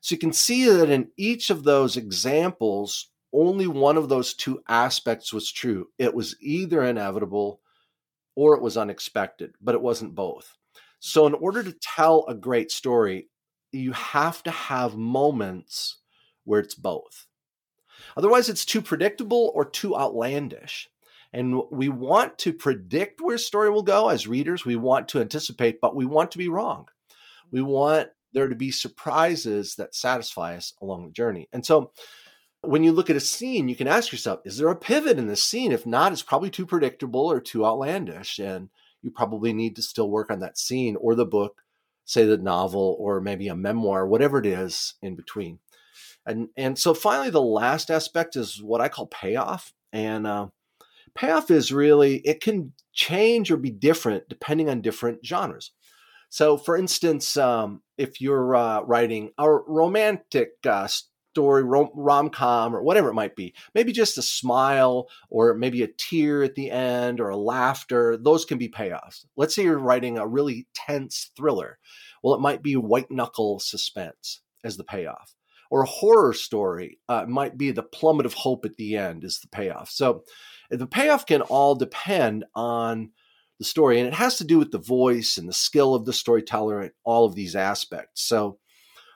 So 0.00 0.14
you 0.14 0.18
can 0.18 0.32
see 0.32 0.68
that 0.68 0.90
in 0.90 1.08
each 1.16 1.50
of 1.50 1.64
those 1.64 1.96
examples, 1.96 3.08
only 3.32 3.66
one 3.66 3.96
of 3.96 4.08
those 4.08 4.34
two 4.34 4.60
aspects 4.68 5.32
was 5.32 5.50
true. 5.50 5.88
It 5.98 6.14
was 6.14 6.36
either 6.40 6.82
inevitable 6.82 7.60
or 8.36 8.54
it 8.54 8.62
was 8.62 8.76
unexpected, 8.76 9.54
but 9.60 9.74
it 9.74 9.80
wasn't 9.80 10.14
both. 10.14 10.56
So, 11.00 11.26
in 11.26 11.34
order 11.34 11.62
to 11.62 11.74
tell 11.82 12.24
a 12.28 12.34
great 12.34 12.70
story, 12.70 13.28
you 13.74 13.92
have 13.92 14.42
to 14.44 14.50
have 14.50 14.96
moments 14.96 15.98
where 16.44 16.60
it's 16.60 16.74
both. 16.74 17.26
Otherwise, 18.16 18.48
it's 18.48 18.64
too 18.64 18.82
predictable 18.82 19.52
or 19.54 19.64
too 19.64 19.96
outlandish. 19.96 20.88
And 21.32 21.62
we 21.70 21.88
want 21.88 22.38
to 22.38 22.52
predict 22.52 23.20
where 23.20 23.38
story 23.38 23.68
will 23.70 23.82
go 23.82 24.08
as 24.08 24.28
readers. 24.28 24.64
We 24.64 24.76
want 24.76 25.08
to 25.08 25.20
anticipate, 25.20 25.80
but 25.80 25.96
we 25.96 26.04
want 26.04 26.30
to 26.32 26.38
be 26.38 26.48
wrong. 26.48 26.86
We 27.50 27.60
want 27.60 28.10
there 28.32 28.48
to 28.48 28.54
be 28.54 28.70
surprises 28.70 29.74
that 29.76 29.94
satisfy 29.94 30.56
us 30.56 30.74
along 30.80 31.06
the 31.06 31.12
journey. 31.12 31.48
And 31.52 31.66
so 31.66 31.90
when 32.60 32.84
you 32.84 32.92
look 32.92 33.10
at 33.10 33.16
a 33.16 33.20
scene, 33.20 33.68
you 33.68 33.76
can 33.76 33.88
ask 33.88 34.12
yourself, 34.12 34.40
is 34.44 34.58
there 34.58 34.68
a 34.68 34.76
pivot 34.76 35.18
in 35.18 35.26
this 35.26 35.42
scene? 35.42 35.72
If 35.72 35.86
not, 35.86 36.12
it's 36.12 36.22
probably 36.22 36.50
too 36.50 36.66
predictable 36.66 37.30
or 37.30 37.40
too 37.40 37.66
outlandish. 37.66 38.38
And 38.38 38.68
you 39.02 39.10
probably 39.10 39.52
need 39.52 39.76
to 39.76 39.82
still 39.82 40.10
work 40.10 40.30
on 40.30 40.40
that 40.40 40.56
scene 40.56 40.96
or 40.96 41.14
the 41.14 41.26
book, 41.26 41.62
say 42.04 42.24
the 42.24 42.36
novel 42.36 42.96
or 42.98 43.20
maybe 43.20 43.48
a 43.48 43.56
memoir, 43.56 44.06
whatever 44.06 44.38
it 44.38 44.46
is 44.46 44.94
in 45.02 45.16
between. 45.16 45.58
And 46.26 46.48
and 46.56 46.78
so 46.78 46.94
finally, 46.94 47.30
the 47.30 47.42
last 47.42 47.90
aspect 47.90 48.36
is 48.36 48.62
what 48.62 48.80
I 48.80 48.88
call 48.88 49.06
payoff. 49.06 49.72
And 49.92 50.26
uh, 50.26 50.48
payoff 51.14 51.50
is 51.50 51.72
really 51.72 52.16
it 52.18 52.40
can 52.40 52.72
change 52.92 53.50
or 53.50 53.56
be 53.56 53.70
different 53.70 54.28
depending 54.28 54.68
on 54.68 54.80
different 54.80 55.24
genres. 55.24 55.72
So, 56.30 56.56
for 56.56 56.76
instance, 56.76 57.36
um, 57.36 57.82
if 57.96 58.20
you're 58.20 58.56
uh, 58.56 58.80
writing 58.82 59.30
a 59.38 59.48
romantic 59.48 60.52
uh, 60.66 60.88
story, 61.34 61.64
rom 61.64 62.30
com, 62.30 62.76
or 62.76 62.80
whatever 62.84 63.08
it 63.08 63.14
might 63.14 63.34
be. 63.34 63.52
Maybe 63.74 63.90
just 63.90 64.18
a 64.18 64.22
smile, 64.22 65.08
or 65.30 65.54
maybe 65.54 65.82
a 65.82 65.88
tear 65.88 66.44
at 66.44 66.54
the 66.54 66.70
end, 66.70 67.18
or 67.18 67.28
a 67.28 67.36
laughter. 67.36 68.16
Those 68.16 68.44
can 68.44 68.56
be 68.56 68.68
payoffs. 68.68 69.24
Let's 69.36 69.52
say 69.52 69.64
you're 69.64 69.78
writing 69.80 70.16
a 70.16 70.28
really 70.28 70.68
tense 70.74 71.32
thriller. 71.36 71.80
Well, 72.22 72.34
it 72.34 72.40
might 72.40 72.62
be 72.62 72.76
white 72.76 73.10
knuckle 73.10 73.58
suspense 73.58 74.42
as 74.62 74.76
the 74.76 74.84
payoff. 74.84 75.34
Or 75.72 75.82
a 75.82 75.88
horror 75.88 76.34
story 76.34 77.00
uh, 77.08 77.26
might 77.26 77.58
be 77.58 77.72
the 77.72 77.82
plummet 77.82 78.26
of 78.26 78.34
hope 78.34 78.64
at 78.64 78.76
the 78.76 78.96
end 78.96 79.24
is 79.24 79.40
the 79.40 79.48
payoff. 79.48 79.90
So 79.90 80.22
the 80.70 80.86
payoff 80.86 81.26
can 81.26 81.40
all 81.42 81.74
depend 81.74 82.44
on 82.54 83.10
the 83.58 83.64
story, 83.64 83.98
and 83.98 84.06
it 84.06 84.14
has 84.14 84.38
to 84.38 84.44
do 84.44 84.58
with 84.58 84.70
the 84.70 84.78
voice 84.78 85.36
and 85.36 85.48
the 85.48 85.52
skill 85.52 85.96
of 85.96 86.04
the 86.04 86.12
storyteller 86.12 86.80
and 86.80 86.92
all 87.02 87.24
of 87.24 87.34
these 87.34 87.56
aspects. 87.56 88.22
So 88.22 88.58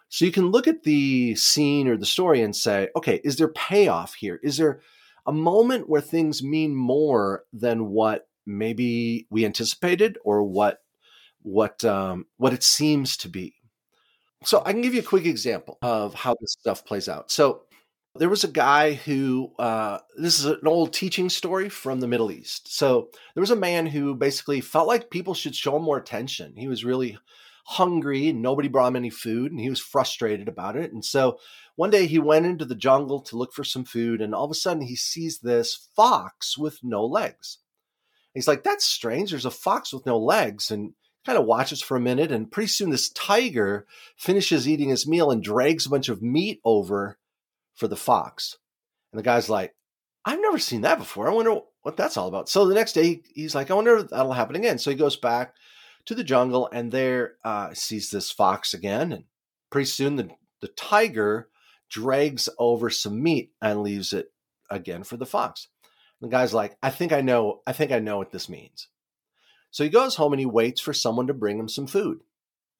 so 0.09 0.25
you 0.25 0.33
can 0.33 0.50
look 0.50 0.67
at 0.67 0.85
the 0.85 1.35
scene 1.35 1.87
or 1.87 1.97
the 1.97 2.07
story 2.07 2.41
and 2.41 2.57
say, 2.57 2.88
okay, 2.97 3.21
is 3.25 3.37
there 3.37 3.49
payoff 3.49 4.15
here? 4.15 4.41
Is 4.43 4.57
there 4.57 4.81
a 5.27 5.33
moment 5.33 5.88
where 5.88 6.00
things 6.00 6.43
mean 6.43 6.75
more 6.75 7.45
than 7.53 7.91
what 7.91 8.29
maybe 8.47 9.27
we 9.31 9.45
anticipated 9.45 10.19
or 10.25 10.43
what 10.43 10.79
what 11.43 11.85
um, 11.85 12.27
what 12.38 12.55
it 12.55 12.62
seems 12.62 13.17
to 13.19 13.29
be? 13.29 13.55
So 14.45 14.62
I 14.65 14.73
can 14.73 14.81
give 14.81 14.95
you 14.95 15.00
a 15.00 15.05
quick 15.05 15.27
example 15.27 15.79
of 15.83 16.15
how 16.15 16.35
this 16.41 16.53
stuff 16.53 16.85
plays 16.85 17.09
out. 17.09 17.31
So 17.31 17.62
there 18.15 18.29
was 18.31 18.45
a 18.45 18.49
guy 18.49 18.95
who 18.95 19.53
uh, 19.59 19.99
this 20.17 20.38
is 20.38 20.47
an 20.47 20.67
old 20.67 20.95
teaching 20.95 21.29
story 21.29 21.69
from 21.69 22.00
the 22.00 22.09
Middle 22.09 22.33
East. 22.33 22.75
So 22.75 23.11
there 23.35 23.43
was 23.43 23.50
a 23.50 23.57
man 23.57 23.87
who 23.87 24.15
basically 24.15 24.62
felt 24.62 24.88
like 24.88 25.11
people 25.11 25.35
should 25.35 25.55
show 25.55 25.77
him 25.77 25.83
more 25.83 25.99
attention. 25.99 26.55
He 26.57 26.69
was 26.69 26.85
really 26.85 27.19
hungry 27.71 28.29
and 28.29 28.41
nobody 28.41 28.67
brought 28.67 28.89
him 28.89 28.97
any 28.97 29.11
food 29.11 29.53
and 29.53 29.61
he 29.61 29.69
was 29.69 29.79
frustrated 29.79 30.49
about 30.49 30.75
it. 30.75 30.91
And 30.91 31.05
so 31.05 31.39
one 31.77 31.91
day 31.91 32.07
he 32.07 32.19
went 32.19 32.47
into 32.47 32.65
the 32.65 32.75
jungle 32.75 33.21
to 33.21 33.37
look 33.37 33.53
for 33.53 33.63
some 33.63 33.85
food 33.85 34.23
and 34.23 34.35
all 34.35 34.47
of 34.47 34.51
a 34.51 34.55
sudden 34.55 34.83
he 34.83 34.97
sees 34.97 35.41
this 35.41 35.89
fox 35.95 36.57
with 36.57 36.79
no 36.83 37.05
legs. 37.05 37.59
He's 38.33 38.49
like, 38.49 38.65
that's 38.65 38.87
strange. 38.87 39.31
There's 39.31 39.45
a 39.45 39.51
fox 39.51 39.93
with 39.93 40.07
no 40.07 40.19
legs. 40.19 40.71
And 40.71 40.95
kind 41.27 41.37
of 41.39 41.45
watches 41.45 41.83
for 41.83 41.95
a 41.95 42.01
minute. 42.01 42.33
And 42.33 42.51
pretty 42.51 42.69
soon, 42.69 42.89
this 42.89 43.11
tiger 43.11 43.87
finishes 44.17 44.67
eating 44.67 44.89
his 44.89 45.07
meal 45.07 45.31
and 45.31 45.43
drags 45.43 45.85
a 45.85 45.91
bunch 45.91 46.09
of 46.09 46.23
meat 46.23 46.59
over 46.65 47.19
for 47.75 47.87
the 47.87 47.97
fox. 47.97 48.57
And 49.13 49.19
the 49.19 49.25
guy's 49.25 49.51
like, 49.51 49.75
I've 50.25 50.41
never 50.41 50.59
seen 50.59 50.83
that 50.83 50.99
before. 50.99 51.29
I 51.29 51.35
wonder 51.35 51.61
what 51.83 51.99
that's 51.99 52.17
all 52.17 52.29
about. 52.29 52.49
So 52.49 52.67
the 52.67 52.75
next 52.75 52.95
day, 52.95 53.21
he's 53.35 53.55
like, 53.55 53.71
I 53.71 53.75
wonder 53.75 53.99
if 53.99 54.09
that'll 54.09 54.33
happen 54.33 54.57
again. 54.57 54.79
So 54.79 54.89
he 54.89 54.97
goes 54.97 55.17
back 55.17 55.55
to 56.09 56.15
the 56.15 56.25
jungle 56.25 56.71
and 56.73 56.91
there 56.91 57.35
uh, 57.45 57.75
sees 57.75 58.11
this 58.11 58.31
fox 58.31 58.73
again. 58.73 59.12
And 59.12 59.25
pretty 59.69 59.91
soon, 59.91 60.17
the, 60.17 60.31
the 60.62 60.69
tiger 60.69 61.50
drags 61.91 62.49
over 62.59 62.88
some 62.88 63.23
meat 63.23 63.53
and 63.61 63.83
leaves 63.83 64.15
it 64.15 64.33
again 64.71 65.05
for 65.05 65.19
the 65.19 65.27
fox. 65.27 65.69
The 66.23 66.29
guy's 66.29 66.55
like, 66.55 66.79
I 66.83 66.88
think 66.88 67.12
I 67.12 67.21
know, 67.21 67.61
I 67.67 67.75
think 67.75 67.93
I 67.93 67.99
know 67.99 68.17
what 68.17 68.33
this 68.33 68.49
means. 68.49 68.88
So 69.71 69.85
he 69.85 69.91
goes 69.91 70.17
home 70.17 70.33
and 70.33 70.41
he 70.41 70.47
waits 70.47 70.81
for 70.81 70.95
someone 70.95 71.27
to 71.27 71.35
bring 71.35 71.59
him 71.59 71.69
some 71.69 71.87
food. 71.87 72.21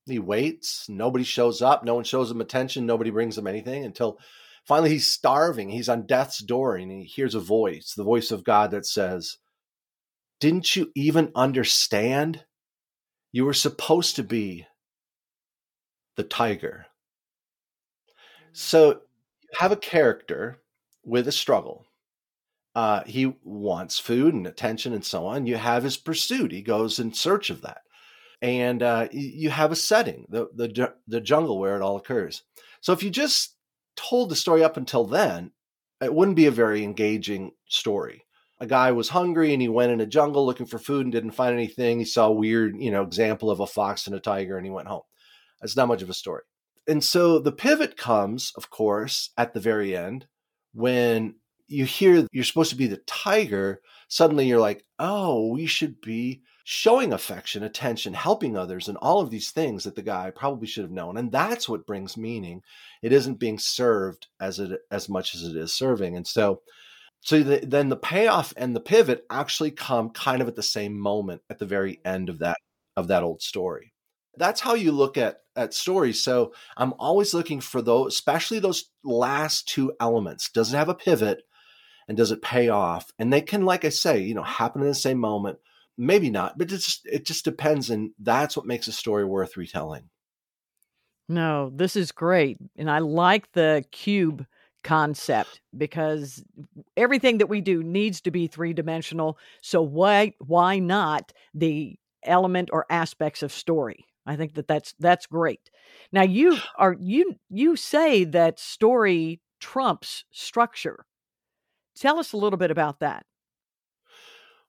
He 0.06 0.18
waits, 0.18 0.88
nobody 0.88 1.23
shows 1.23 1.61
up, 1.61 1.85
no 1.85 1.94
one 1.97 2.04
shows 2.04 2.30
him 2.30 2.40
attention, 2.40 2.87
nobody 2.87 3.11
brings 3.11 3.37
him 3.37 3.47
anything 3.47 3.85
until 3.85 4.18
finally 4.64 4.88
he's 4.88 5.06
starving. 5.06 5.68
He's 5.68 5.90
on 5.90 6.06
death's 6.06 6.38
door 6.38 6.76
and 6.76 6.90
he 6.90 7.02
hears 7.04 7.35
a 7.35 7.40
voice, 7.40 7.92
the 7.94 8.04
voice 8.04 8.30
of 8.30 8.42
God 8.42 8.70
that 8.70 8.87
says, 8.87 9.37
Didn't 10.40 10.75
you 10.75 10.90
even 10.94 11.30
understand? 11.35 12.47
You 13.32 13.44
were 13.44 13.54
supposed 13.54 14.16
to 14.16 14.23
be 14.23 14.66
the 16.16 16.25
tiger. 16.25 16.87
So 18.52 19.00
you 19.42 19.49
have 19.58 19.73
a 19.73 19.76
character 19.76 20.61
with 21.04 21.28
a 21.28 21.32
struggle 21.32 21.88
uh, 22.78 23.02
he 23.06 23.35
wants 23.42 23.99
food 23.99 24.35
and 24.35 24.47
attention 24.47 24.92
and 24.92 25.04
so 25.04 25.26
on. 25.26 25.49
You 25.49 25.56
have 25.56 25.82
his 25.82 25.97
pursuit. 25.97 26.52
He 26.52 26.62
goes 26.62 27.00
in 27.00 27.12
search 27.12 27.50
of 27.50 27.62
that. 27.62 27.80
And 28.40 28.85
uh, 28.85 29.08
you 29.11 29.50
have 29.50 29.73
a 29.73 29.76
setting, 29.76 30.26
the, 30.28 30.47
the, 30.54 30.94
the 31.08 31.20
jungle 31.20 31.58
where 31.58 31.75
it 31.75 31.82
all 31.82 31.97
occurs. 31.97 32.44
So 32.80 32.92
if 32.92 33.02
you 33.02 33.11
just 33.11 33.56
told 33.97 34.30
the 34.30 34.37
story 34.37 34.62
up 34.62 34.76
until 34.76 35.04
then, 35.04 35.50
it 36.00 36.14
wouldn't 36.14 36.37
be 36.37 36.47
a 36.47 36.52
very 36.52 36.85
engaging 36.85 37.50
story. 37.68 38.25
A 38.60 38.66
guy 38.66 38.92
was 38.92 39.08
hungry 39.08 39.52
and 39.52 39.62
he 39.62 39.68
went 39.68 39.92
in 39.92 40.00
a 40.00 40.06
jungle 40.06 40.44
looking 40.44 40.66
for 40.66 40.78
food 40.78 41.06
and 41.06 41.12
didn't 41.12 41.30
find 41.32 41.52
anything. 41.54 41.98
He 41.98 42.04
saw 42.04 42.26
a 42.26 42.32
weird, 42.32 42.76
you 42.76 42.90
know, 42.90 43.02
example 43.02 43.50
of 43.50 43.60
a 43.60 43.66
fox 43.66 44.06
and 44.06 44.16
a 44.16 44.20
tiger 44.20 44.56
and 44.56 44.66
he 44.66 44.72
went 44.72 44.88
home. 44.88 45.02
That's 45.60 45.76
not 45.76 45.88
much 45.88 46.02
of 46.02 46.10
a 46.10 46.14
story. 46.14 46.42
And 46.88 47.04
so 47.04 47.38
the 47.38 47.52
pivot 47.52 47.96
comes, 47.96 48.52
of 48.56 48.70
course, 48.70 49.30
at 49.36 49.54
the 49.54 49.60
very 49.60 49.96
end 49.96 50.26
when 50.72 51.34
you 51.66 51.84
hear 51.84 52.26
you're 52.32 52.44
supposed 52.44 52.70
to 52.70 52.76
be 52.76 52.86
the 52.86 53.02
tiger, 53.06 53.80
suddenly 54.08 54.46
you're 54.46 54.60
like, 54.60 54.84
oh, 54.98 55.48
we 55.48 55.66
should 55.66 56.00
be 56.00 56.42
showing 56.64 57.12
affection, 57.12 57.62
attention, 57.62 58.14
helping 58.14 58.56
others, 58.56 58.88
and 58.88 58.98
all 58.98 59.20
of 59.20 59.30
these 59.30 59.50
things 59.50 59.84
that 59.84 59.96
the 59.96 60.02
guy 60.02 60.30
probably 60.30 60.66
should 60.66 60.84
have 60.84 60.90
known. 60.90 61.16
And 61.16 61.32
that's 61.32 61.68
what 61.68 61.86
brings 61.86 62.16
meaning. 62.16 62.62
It 63.02 63.12
isn't 63.12 63.38
being 63.38 63.58
served 63.58 64.26
as 64.40 64.58
it 64.58 64.80
as 64.90 65.08
much 65.08 65.34
as 65.34 65.44
it 65.44 65.56
is 65.56 65.74
serving. 65.74 66.16
And 66.16 66.26
so, 66.26 66.62
so 67.20 67.42
the, 67.42 67.60
then 67.64 67.88
the 67.88 67.96
payoff 67.96 68.54
and 68.56 68.75
the 68.75 68.80
pivot 68.80 69.25
actually 69.30 69.70
come 69.70 70.10
kind 70.10 70.40
of 70.40 70.48
at 70.48 70.56
the 70.56 70.62
same 70.62 70.98
moment 70.98 71.42
at 71.50 71.58
the 71.58 71.66
very 71.66 72.00
end 72.04 72.28
of 72.28 72.38
that 72.38 72.56
of 72.96 73.08
that 73.08 73.22
old 73.22 73.42
story. 73.42 73.92
That's 74.37 74.60
how 74.60 74.75
you 74.75 74.92
look 74.92 75.16
at 75.16 75.40
at 75.56 75.75
stories. 75.75 76.22
So 76.22 76.52
I'm 76.76 76.94
always 76.98 77.34
looking 77.34 77.60
for 77.60 77.82
those, 77.82 78.14
especially 78.14 78.60
those 78.60 78.90
last 79.02 79.68
two 79.68 79.92
elements. 80.00 80.50
Does 80.50 80.72
it 80.72 80.76
have 80.76 80.88
a 80.88 80.94
pivot? 80.94 81.42
and 82.08 82.16
does 82.16 82.32
it 82.32 82.42
pay 82.42 82.70
off? 82.70 83.12
And 83.18 83.32
they 83.32 83.42
can, 83.42 83.64
like 83.64 83.84
I 83.84 83.90
say, 83.90 84.20
you 84.20 84.34
know, 84.34 84.42
happen 84.42 84.80
in 84.80 84.88
the 84.88 84.94
same 84.94 85.18
moment. 85.18 85.58
Maybe 85.96 86.30
not, 86.30 86.56
but 86.56 86.72
it 86.72 86.76
just 86.76 87.06
it 87.06 87.26
just 87.26 87.44
depends, 87.44 87.90
and 87.90 88.12
that's 88.20 88.56
what 88.56 88.66
makes 88.66 88.87
a 88.87 88.92
story 88.92 89.25
worth 89.25 89.56
retelling. 89.56 90.10
No, 91.28 91.70
this 91.75 91.96
is 91.96 92.12
great, 92.12 92.56
and 92.76 92.88
I 92.88 93.00
like 93.00 93.50
the 93.52 93.84
cube 93.90 94.46
concept 94.88 95.61
because 95.76 96.42
everything 96.97 97.38
that 97.38 97.50
we 97.50 97.61
do 97.61 97.83
needs 97.83 98.23
to 98.23 98.30
be 98.30 98.47
three 98.47 98.73
dimensional. 98.73 99.38
So 99.61 99.83
why 99.83 100.33
why 100.38 100.78
not 100.78 101.30
the 101.52 101.99
element 102.25 102.71
or 102.73 102.87
aspects 102.88 103.42
of 103.42 103.52
story? 103.52 104.07
I 104.25 104.37
think 104.37 104.54
that 104.54 104.66
that's 104.66 104.95
that's 104.99 105.26
great. 105.26 105.71
Now 106.11 106.23
you 106.23 106.57
are 106.78 106.97
you 106.99 107.37
you 107.50 107.76
say 107.76 108.25
that 108.25 108.59
story 108.59 109.42
trumps 109.61 110.25
structure. 110.30 111.04
Tell 111.95 112.18
us 112.18 112.33
a 112.33 112.38
little 112.38 112.59
bit 112.59 112.71
about 112.71 113.00
that. 113.00 113.26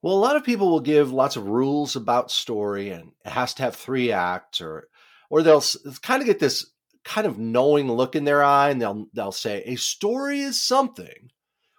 Well, 0.02 0.16
a 0.16 0.20
lot 0.20 0.36
of 0.36 0.44
people 0.44 0.70
will 0.70 0.82
give 0.82 1.14
lots 1.14 1.38
of 1.38 1.48
rules 1.48 1.96
about 1.96 2.30
story 2.30 2.90
and 2.90 3.12
it 3.24 3.30
has 3.32 3.54
to 3.54 3.64
have 3.64 3.76
three 3.76 4.12
acts 4.12 4.60
or 4.60 4.90
or 5.30 5.44
they'll 5.44 5.64
kind 6.02 6.22
of 6.22 6.26
get 6.26 6.40
this 6.40 6.66
kind 7.04 7.28
of 7.28 7.38
knowing 7.38 7.92
look 7.92 8.16
in 8.16 8.26
their 8.26 8.44
eye 8.44 8.70
and 8.70 8.82
they'll 8.82 9.08
they'll 9.14 9.32
say 9.32 9.64
a 9.66 9.76
story 9.76 10.42
is 10.42 10.62
something 10.62 11.32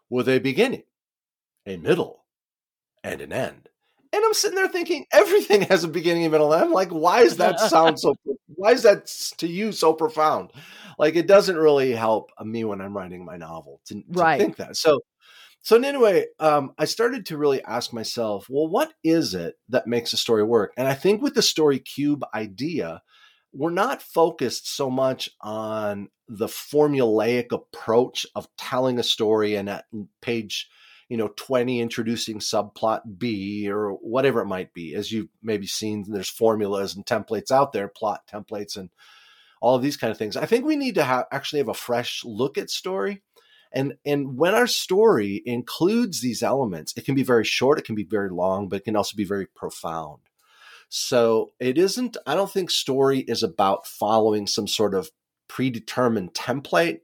with 0.09 0.29
a 0.29 0.39
beginning, 0.39 0.85
a 1.67 1.77
middle, 1.77 2.25
and 3.05 3.21
an 3.21 3.33
end. 3.33 3.69
And 4.13 4.25
I'm 4.25 4.35
sitting 4.35 4.57
there 4.57 4.69
thinking 4.69 5.07
everything 5.13 5.63
has 5.63 5.85
a 5.85 5.89
beginning, 5.89 6.27
a 6.27 6.31
middle, 6.31 6.53
and 6.53 6.65
I'm 6.65 6.73
like, 6.73 6.91
why 6.91 7.23
is 7.23 7.37
that 7.37 7.61
sound 7.61 8.01
so? 8.01 8.15
Why 8.47 8.73
is 8.73 8.83
that 8.83 9.07
to 9.39 9.47
you 9.47 9.73
so 9.73 9.93
profound? 9.95 10.51
Like 10.99 11.17
it 11.17 11.27
doesn't 11.27 11.57
really 11.57 11.93
help 11.93 12.31
me 12.45 12.65
when 12.65 12.81
I'm 12.81 12.97
writing 12.97 13.25
my 13.25 13.37
novel 13.37 13.81
to, 13.87 13.95
to 13.95 14.05
right. 14.11 14.39
think 14.39 14.57
that. 14.57 14.77
So 14.77 15.01
so 15.63 15.77
anyway, 15.77 16.27
um, 16.39 16.73
I 16.79 16.87
started 16.87 17.27
to 17.27 17.37
really 17.37 17.63
ask 17.65 17.93
myself, 17.93 18.47
well, 18.49 18.67
what 18.67 18.93
is 19.05 19.35
it 19.35 19.57
that 19.69 19.87
makes 19.87 20.13
a 20.13 20.17
story 20.17 20.43
work? 20.43 20.73
And 20.77 20.89
I 20.89 20.95
think 20.95 21.21
with 21.21 21.35
the 21.35 21.43
story 21.43 21.79
cube 21.79 22.25
idea, 22.35 23.03
we're 23.53 23.71
not 23.71 24.03
focused 24.03 24.75
so 24.75 24.91
much 24.91 25.31
on 25.41 26.09
the 26.29 26.47
formulaic 26.47 27.53
approach 27.53 28.27
of 28.35 28.49
telling 28.57 28.99
a 28.99 29.03
story 29.03 29.57
and 29.57 29.69
at 29.69 29.87
page 30.21 30.69
you 31.09 31.17
know 31.17 31.29
20 31.37 31.81
introducing 31.81 32.39
subplot 32.39 33.01
b 33.19 33.69
or 33.69 33.91
whatever 33.91 34.41
it 34.41 34.47
might 34.47 34.73
be. 34.73 34.95
As 34.95 35.11
you've 35.11 35.29
maybe 35.43 35.67
seen 35.67 36.05
there's 36.09 36.31
formulas 36.31 36.95
and 36.95 37.05
templates 37.05 37.51
out 37.51 37.73
there 37.73 37.89
plot 37.89 38.23
templates 38.33 38.77
and 38.77 38.91
all 39.61 39.75
of 39.75 39.83
these 39.83 39.97
kind 39.97 40.11
of 40.11 40.17
things. 40.17 40.37
I 40.37 40.47
think 40.47 40.65
we 40.65 40.77
need 40.77 40.95
to 40.95 41.05
have 41.05 41.27
actually 41.33 41.59
have 41.59 41.69
a 41.69 41.75
fresh 41.75 42.25
look 42.25 42.57
at 42.57 42.71
story. 42.71 43.23
And 43.73 43.95
and 44.07 44.39
when 44.39 44.55
our 44.55 44.69
story 44.69 45.43
includes 45.45 46.21
these 46.21 46.43
elements, 46.43 46.95
it 46.97 47.05
can 47.05 47.17
be 47.17 47.25
very 47.25 47.45
short, 47.45 47.79
it 47.79 47.85
can 47.85 47.97
be 47.97 48.05
very 48.05 48.31
long, 48.31 48.69
but 48.69 48.77
it 48.77 48.85
can 48.85 48.97
also 48.97 49.17
be 49.17 49.25
very 49.25 49.47
profound. 49.47 50.21
So 50.91 51.53
it 51.59 51.79
isn't, 51.79 52.17
I 52.27 52.35
don't 52.35 52.51
think 52.51 52.71
story 52.71 53.21
is 53.21 53.43
about 53.43 53.87
following 53.87 54.47
some 54.47 54.67
sort 54.67 54.95
of 54.95 55.11
predetermined 55.49 56.35
template. 56.35 57.01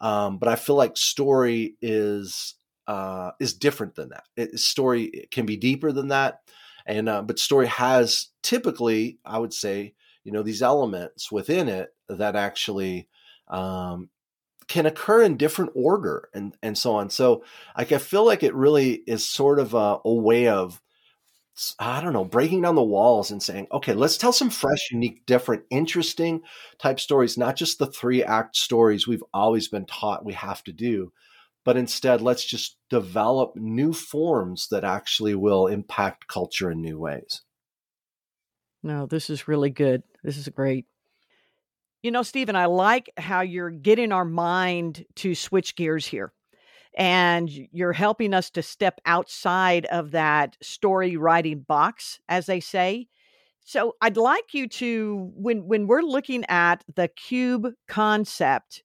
Um, 0.00 0.38
but 0.38 0.48
I 0.48 0.56
feel 0.56 0.76
like 0.76 0.96
story 0.96 1.76
is 1.82 2.54
uh, 2.86 3.32
is 3.38 3.52
different 3.52 3.96
than 3.96 4.10
that. 4.10 4.24
It, 4.36 4.58
story 4.60 5.28
can 5.30 5.44
be 5.44 5.56
deeper 5.56 5.92
than 5.92 6.08
that, 6.08 6.40
and 6.86 7.08
uh, 7.08 7.22
but 7.22 7.38
story 7.38 7.66
has 7.66 8.28
typically, 8.42 9.18
I 9.24 9.38
would 9.38 9.52
say, 9.52 9.94
you 10.24 10.32
know, 10.32 10.42
these 10.42 10.62
elements 10.62 11.30
within 11.30 11.68
it 11.68 11.90
that 12.08 12.36
actually 12.36 13.08
um, 13.48 14.08
can 14.68 14.86
occur 14.86 15.22
in 15.22 15.36
different 15.36 15.72
order 15.74 16.28
and 16.32 16.56
and 16.62 16.78
so 16.78 16.94
on. 16.94 17.10
So 17.10 17.44
like 17.76 17.92
I 17.92 17.98
feel 17.98 18.24
like 18.24 18.42
it 18.42 18.54
really 18.54 18.92
is 18.92 19.26
sort 19.26 19.58
of 19.58 19.74
a, 19.74 19.98
a 20.04 20.14
way 20.14 20.48
of 20.48 20.80
I 21.78 22.00
don't 22.00 22.12
know, 22.12 22.24
breaking 22.24 22.62
down 22.62 22.76
the 22.76 22.82
walls 22.82 23.30
and 23.30 23.42
saying, 23.42 23.66
okay, 23.72 23.92
let's 23.94 24.16
tell 24.16 24.32
some 24.32 24.50
fresh, 24.50 24.90
unique, 24.92 25.26
different, 25.26 25.64
interesting 25.70 26.42
type 26.78 27.00
stories, 27.00 27.36
not 27.36 27.56
just 27.56 27.78
the 27.78 27.86
three 27.86 28.22
act 28.22 28.56
stories 28.56 29.06
we've 29.06 29.24
always 29.34 29.68
been 29.68 29.86
taught 29.86 30.24
we 30.24 30.34
have 30.34 30.62
to 30.64 30.72
do, 30.72 31.12
but 31.64 31.76
instead 31.76 32.22
let's 32.22 32.44
just 32.44 32.76
develop 32.90 33.56
new 33.56 33.92
forms 33.92 34.68
that 34.70 34.84
actually 34.84 35.34
will 35.34 35.66
impact 35.66 36.28
culture 36.28 36.70
in 36.70 36.80
new 36.80 36.98
ways. 36.98 37.42
No, 38.82 39.06
this 39.06 39.28
is 39.28 39.48
really 39.48 39.70
good. 39.70 40.02
This 40.22 40.36
is 40.36 40.48
great. 40.48 40.86
You 42.02 42.12
know, 42.12 42.22
Steven, 42.22 42.54
I 42.54 42.66
like 42.66 43.10
how 43.16 43.40
you're 43.40 43.70
getting 43.70 44.12
our 44.12 44.24
mind 44.24 45.04
to 45.16 45.34
switch 45.34 45.74
gears 45.74 46.06
here. 46.06 46.32
And 46.96 47.50
you're 47.72 47.92
helping 47.92 48.34
us 48.34 48.50
to 48.50 48.62
step 48.62 49.00
outside 49.06 49.86
of 49.86 50.10
that 50.12 50.56
story 50.62 51.16
writing 51.16 51.60
box, 51.60 52.18
as 52.28 52.46
they 52.46 52.60
say. 52.60 53.06
So 53.64 53.96
I'd 54.00 54.16
like 54.16 54.54
you 54.54 54.66
to, 54.68 55.30
when 55.34 55.66
when 55.68 55.86
we're 55.86 56.02
looking 56.02 56.44
at 56.48 56.84
the 56.96 57.08
cube 57.08 57.68
concept, 57.86 58.82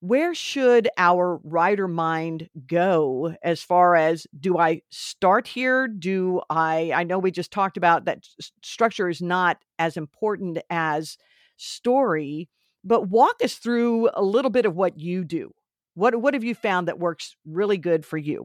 where 0.00 0.34
should 0.34 0.88
our 0.98 1.38
writer 1.44 1.86
mind 1.86 2.48
go 2.66 3.36
as 3.42 3.62
far 3.62 3.94
as 3.94 4.26
do 4.38 4.58
I 4.58 4.82
start 4.90 5.46
here? 5.46 5.86
Do 5.86 6.42
I 6.50 6.92
I 6.94 7.04
know 7.04 7.18
we 7.18 7.30
just 7.30 7.52
talked 7.52 7.76
about 7.76 8.04
that 8.06 8.26
structure 8.62 9.08
is 9.08 9.22
not 9.22 9.58
as 9.78 9.96
important 9.96 10.58
as 10.70 11.16
story, 11.56 12.48
but 12.84 13.08
walk 13.10 13.36
us 13.44 13.54
through 13.54 14.10
a 14.14 14.22
little 14.22 14.50
bit 14.50 14.66
of 14.66 14.74
what 14.74 14.98
you 14.98 15.24
do. 15.24 15.52
What 15.94 16.20
what 16.20 16.34
have 16.34 16.44
you 16.44 16.54
found 16.54 16.88
that 16.88 16.98
works 16.98 17.36
really 17.44 17.78
good 17.78 18.04
for 18.06 18.16
you? 18.16 18.44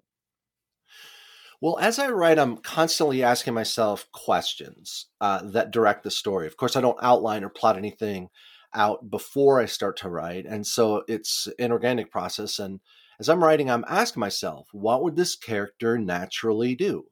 Well, 1.59 1.79
as 1.79 1.97
I 1.97 2.09
write, 2.09 2.37
I'm 2.37 2.57
constantly 2.57 3.23
asking 3.23 3.55
myself 3.55 4.07
questions 4.11 5.07
uh, 5.19 5.41
that 5.43 5.71
direct 5.71 6.03
the 6.03 6.11
story. 6.11 6.45
Of 6.45 6.55
course, 6.55 6.75
I 6.75 6.81
don't 6.81 6.99
outline 7.01 7.43
or 7.43 7.49
plot 7.49 7.77
anything 7.77 8.29
out 8.75 9.09
before 9.09 9.59
I 9.59 9.65
start 9.65 9.97
to 9.97 10.09
write. 10.09 10.45
And 10.45 10.67
so 10.67 11.03
it's 11.07 11.47
an 11.57 11.71
organic 11.71 12.11
process. 12.11 12.59
And 12.59 12.79
as 13.19 13.27
I'm 13.27 13.43
writing, 13.43 13.71
I'm 13.71 13.85
asking 13.87 14.19
myself, 14.19 14.67
what 14.71 15.01
would 15.03 15.15
this 15.15 15.35
character 15.35 15.97
naturally 15.97 16.75
do? 16.75 17.05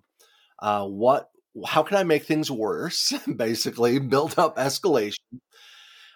Uh, 0.59 0.85
what, 0.85 1.29
how 1.65 1.81
can 1.81 1.97
I 1.97 2.03
make 2.03 2.25
things 2.25 2.51
worse? 2.51 3.13
Basically, 3.35 3.97
build 3.97 4.37
up 4.37 4.57
escalation. 4.57 5.17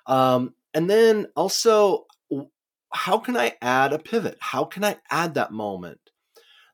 Um, 0.06 0.54
and 0.76 0.88
then 0.88 1.28
also, 1.36 2.06
how 2.92 3.20
can 3.20 3.38
I 3.38 3.56
add 3.62 3.94
a 3.94 4.00
pivot? 4.00 4.38
How 4.40 4.64
can 4.64 4.84
I 4.84 4.98
add 5.12 5.36
that 5.36 5.52
moment? 5.52 6.00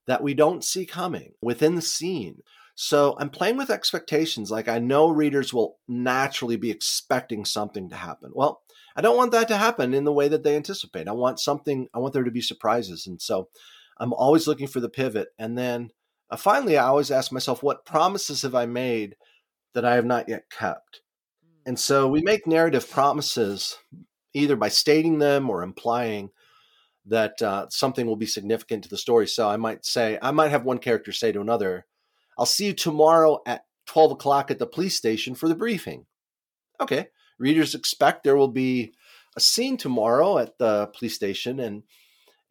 that 0.08 0.24
we 0.24 0.34
don't 0.34 0.64
see 0.64 0.86
coming 0.86 1.34
within 1.42 1.76
the 1.76 1.82
scene. 1.82 2.42
So 2.76 3.16
I'm 3.20 3.30
playing 3.30 3.58
with 3.58 3.70
expectations. 3.70 4.52
Like 4.52 4.68
I 4.68 4.80
know 4.80 5.10
readers 5.10 5.54
will 5.54 5.78
naturally 5.88 6.58
be 6.58 6.72
expecting 6.72 7.46
something 7.46 7.90
to 7.90 7.96
happen. 7.96 8.32
Well, 8.34 8.62
I 8.96 9.02
don't 9.02 9.18
want 9.18 9.32
that 9.32 9.48
to 9.50 9.58
happen 9.58 9.94
in 9.94 10.04
the 10.04 10.14
way 10.14 10.28
that 10.28 10.44
they 10.44 10.56
anticipate. 10.56 11.08
I 11.08 11.14
want 11.14 11.40
something, 11.40 11.88
I 11.94 12.00
want 12.00 12.14
there 12.14 12.24
to 12.24 12.32
be 12.32 12.42
surprises. 12.42 13.08
And 13.08 13.22
so 13.22 13.50
I'm 13.98 14.14
always 14.14 14.48
looking 14.48 14.68
for 14.68 14.80
the 14.80 14.90
pivot. 14.90 15.30
And 15.40 15.58
then 15.58 15.90
uh, 16.30 16.38
finally, 16.38 16.78
I 16.78 16.88
always 16.88 17.12
ask 17.12 17.32
myself, 17.32 17.64
what 17.64 17.86
promises 17.86 18.42
have 18.42 18.56
I 18.56 18.66
made 18.66 19.16
that 19.74 19.86
I 19.86 19.96
have 19.96 20.06
not 20.06 20.30
yet 20.30 20.50
kept? 20.50 21.02
And 21.66 21.80
so 21.80 22.08
we 22.08 22.22
make 22.22 22.46
narrative 22.46 22.90
promises 22.90 23.78
either 24.36 24.56
by 24.56 24.68
stating 24.68 25.20
them 25.20 25.50
or 25.50 25.64
implying 25.64 26.30
that 27.06 27.42
uh, 27.42 27.68
something 27.70 28.06
will 28.06 28.16
be 28.16 28.26
significant 28.26 28.84
to 28.84 28.90
the 28.90 28.98
story. 28.98 29.28
So 29.28 29.50
I 29.50 29.58
might 29.58 29.86
say, 29.86 30.20
I 30.22 30.32
might 30.32 30.52
have 30.52 30.66
one 30.66 30.80
character 30.80 31.12
say 31.12 31.32
to 31.32 31.42
another, 31.42 31.86
I'll 32.38 32.46
see 32.46 32.68
you 32.68 32.74
tomorrow 32.74 33.42
at 33.46 33.66
12 33.88 34.12
o'clock 34.12 34.52
at 34.52 34.60
the 34.60 34.66
police 34.66 34.96
station 34.96 35.36
for 35.36 35.48
the 35.48 35.56
briefing. 35.56 36.06
Okay. 36.82 37.08
Readers 37.38 37.76
expect 37.76 38.24
there 38.24 38.36
will 38.36 38.50
be 38.50 38.94
a 39.38 39.40
scene 39.40 39.78
tomorrow 39.78 40.38
at 40.38 40.58
the 40.58 40.88
police 40.88 41.16
station 41.16 41.60
and 41.60 41.84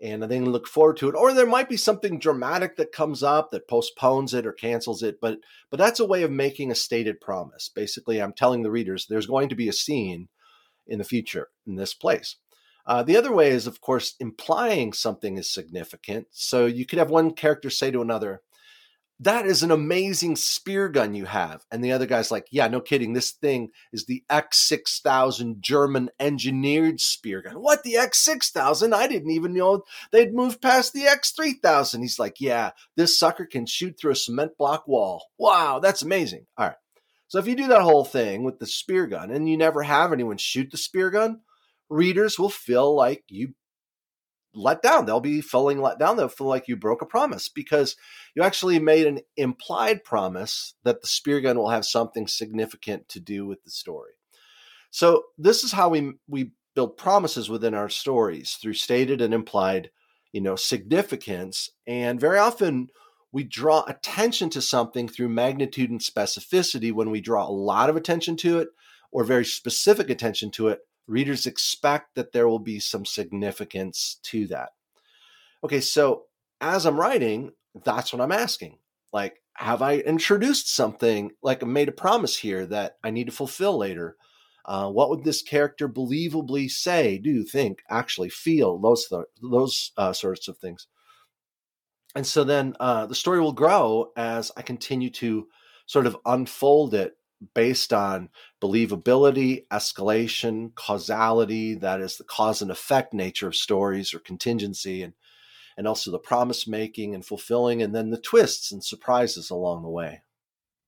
and 0.01 0.25
they 0.25 0.41
look 0.41 0.67
forward 0.67 0.99
to 0.99 1.09
it. 1.09 1.15
Or 1.15 1.33
there 1.33 1.47
might 1.47 1.69
be 1.69 1.77
something 1.79 2.19
dramatic 2.19 2.77
that 2.77 2.93
comes 2.93 3.23
up 3.23 3.53
that 3.53 3.69
postpones 3.69 4.35
it 4.35 4.45
or 4.45 4.53
cancels 4.53 5.03
it, 5.03 5.19
but 5.21 5.39
but 5.71 5.79
that's 5.79 6.01
a 6.01 6.07
way 6.07 6.23
of 6.23 6.31
making 6.31 6.71
a 6.71 6.75
stated 6.75 7.21
promise. 7.21 7.71
Basically, 7.75 8.21
I'm 8.21 8.33
telling 8.33 8.63
the 8.63 8.71
readers 8.71 9.07
there's 9.07 9.27
going 9.27 9.49
to 9.49 9.55
be 9.55 9.69
a 9.69 9.73
scene 9.73 10.29
in 10.87 10.99
the 10.99 11.05
future 11.05 11.49
in 11.67 11.77
this 11.77 11.95
place. 11.95 12.37
Uh, 12.87 13.03
the 13.03 13.17
other 13.17 13.33
way 13.33 13.49
is, 13.49 13.67
of 13.67 13.81
course, 13.81 14.15
implying 14.21 14.93
something 14.93 15.39
is 15.39 15.53
significant. 15.53 16.27
So 16.31 16.67
you 16.67 16.85
could 16.85 16.99
have 16.99 17.11
one 17.11 17.33
character 17.33 17.71
say 17.71 17.91
to 17.91 18.03
another, 18.03 18.43
that 19.21 19.47
is 19.47 19.63
an 19.63 19.71
amazing 19.71 20.37
spear 20.37 20.89
gun 20.89 21.15
you 21.15 21.25
have. 21.25 21.65
And 21.71 21.85
the 21.85 21.93
other 21.93 22.07
guy's 22.07 22.31
like, 22.31 22.47
yeah, 22.51 22.67
no 22.67 22.81
kidding. 22.81 23.13
This 23.13 23.31
thing 23.31 23.71
is 23.93 24.05
the 24.05 24.25
X6000 24.29 25.61
German 25.61 26.11
engineered 26.19 27.01
spear 27.01 27.41
gun. 27.41 27.55
What, 27.55 27.85
the 27.85 27.95
X6000? 27.95 28.93
I 28.93 29.07
didn't 29.07 29.31
even 29.31 29.55
know 29.55 29.85
they'd 30.11 30.35
moved 30.35 30.61
past 30.61 30.93
the 30.93 31.05
X3000. 31.05 32.01
He's 32.01 32.19
like, 32.19 32.41
yeah, 32.41 32.73
this 32.97 33.19
sucker 33.19 33.47
can 33.47 33.67
shoot 33.67 33.97
through 33.99 34.13
a 34.13 34.17
cement 34.17 34.59
block 34.59 34.89
wall. 34.89 35.25
Wow, 35.39 35.79
that's 35.79 36.03
amazing. 36.03 36.47
All 36.59 36.67
right. 36.67 36.77
So 37.35 37.41
if 37.41 37.49
you 37.49 37.57
do 37.57 37.67
that 37.67 37.83
whole 37.83 38.05
thing 38.05 38.45
with 38.45 38.61
the 38.61 38.67
spear 38.67 39.09
gun 39.09 39.33
and 39.33 39.49
you 39.49 39.57
never 39.57 39.83
have 39.83 40.13
anyone 40.13 40.37
shoot 40.37 40.71
the 40.71 40.77
spear 40.77 41.11
gun, 41.11 41.41
readers 41.91 42.39
will 42.39 42.49
feel 42.49 42.95
like 42.95 43.25
you 43.27 43.55
let 44.55 44.83
down. 44.83 45.05
They'll 45.05 45.19
be 45.19 45.41
feeling 45.41 45.81
let 45.81 45.99
down. 45.99 46.17
They'll 46.17 46.29
feel 46.29 46.47
like 46.47 46.69
you 46.69 46.77
broke 46.77 47.03
a 47.03 47.07
promise 47.07 47.49
because 47.49 47.97
you 48.37 48.45
actually 48.45 48.79
made 48.79 49.09
an 49.09 49.19
implied 49.37 50.05
promise 50.05 50.75
that 50.85 51.01
the 51.01 51.09
spear 51.09 51.41
gun 51.41 51.59
will 51.59 51.71
have 51.71 51.85
something 51.85 52.29
significant 52.29 53.09
to 53.09 53.19
do 53.19 53.47
with 53.47 53.65
the 53.65 53.71
story. 53.73 54.13
So 54.93 55.25
this 55.37 55.65
is 55.65 55.73
how 55.73 55.89
we 55.89 56.13
we 56.29 56.53
build 56.77 56.97
promises 56.97 57.51
within 57.51 57.75
our 57.75 57.89
stories 57.89 58.53
through 58.63 58.75
stated 58.75 59.21
and 59.21 59.35
implied, 59.35 59.91
you 60.31 60.41
know, 60.41 60.55
significance. 60.55 61.69
And 61.85 62.21
very 62.21 62.39
often 62.39 62.91
we 63.35 63.43
draw 63.43 63.83
attention 63.89 64.49
to 64.49 64.63
something 64.63 65.09
through 65.09 65.29
magnitude 65.29 65.91
and 65.91 65.99
specificity 65.99 66.93
when 66.93 67.11
we 67.11 67.21
draw 67.21 67.45
a 67.45 67.51
lot 67.51 67.91
of 67.91 67.97
attention 67.97 68.37
to 68.37 68.61
it 68.61 68.69
or 69.11 69.25
very 69.25 69.45
specific 69.45 70.09
attention 70.09 70.53
to 70.53 70.69
it 70.69 70.79
readers 71.09 71.45
expect 71.45 72.15
that 72.15 72.31
there 72.31 72.47
will 72.47 72.61
be 72.61 72.79
some 72.79 73.05
significance 73.05 74.21
to 74.23 74.47
that. 74.47 74.69
Okay, 75.65 75.81
so 75.81 76.27
as 76.61 76.87
I'm 76.87 76.99
writing, 76.99 77.51
that's 77.85 78.13
what 78.13 78.23
I'm 78.23 78.31
asking. 78.31 78.79
Like, 79.13 79.43
have 79.55 79.83
I 79.83 79.97
introduced 79.97 80.73
something, 80.73 81.33
like 81.43 81.67
made 81.67 81.89
a 81.89 81.93
promise 81.93 82.37
here 82.37 82.65
that 82.67 82.99
I 83.03 83.11
need 83.11 83.27
to 83.27 83.33
fulfill 83.33 83.77
later? 83.77 84.17
Uh, 84.65 84.89
what 84.91 85.11
would 85.11 85.25
this 85.25 85.43
character 85.43 85.89
believably 85.89 86.71
say, 86.71 87.19
do, 87.19 87.43
think, 87.43 87.83
actually 87.91 88.31
feel? 88.31 88.79
Those 88.79 89.13
those 89.43 89.91
uh, 89.97 90.13
sorts 90.13 90.47
of 90.47 90.57
things. 90.59 90.87
And 92.15 92.27
so 92.27 92.45
then 92.45 92.75
uh, 92.79 93.07
the 93.07 93.15
story 93.15 93.41
will 93.41 93.53
grow 93.53 94.13
as 94.17 94.53
I 94.57 94.63
continue 94.63 95.11
to 95.11 95.49
sort 95.87 96.07
of 96.07 96.17
unfold 96.25 96.95
it 96.95 97.17
based 97.55 97.93
on 97.93 98.31
believability, 98.63 99.67
escalation, 99.69 100.75
causality, 100.75 101.75
that 101.75 102.01
is 102.01 102.17
the 102.17 102.25
cause 102.25 102.63
and 102.63 102.71
effect 102.71 103.13
nature 103.13 103.49
of 103.49 103.57
stories 103.57 104.15
or 104.15 104.21
contingency, 104.21 105.03
and, 105.03 105.13
and 105.77 105.87
also 105.87 106.11
the 106.11 106.19
promise 106.19 106.67
making 106.67 107.15
and 107.15 107.27
fulfilling, 107.27 107.83
and 107.83 107.95
then 107.95 108.11
the 108.11 108.21
twists 108.21 108.73
and 108.73 108.83
surprises 108.83 109.51
along 109.51 109.83
the 109.83 109.91
way. 109.91 110.23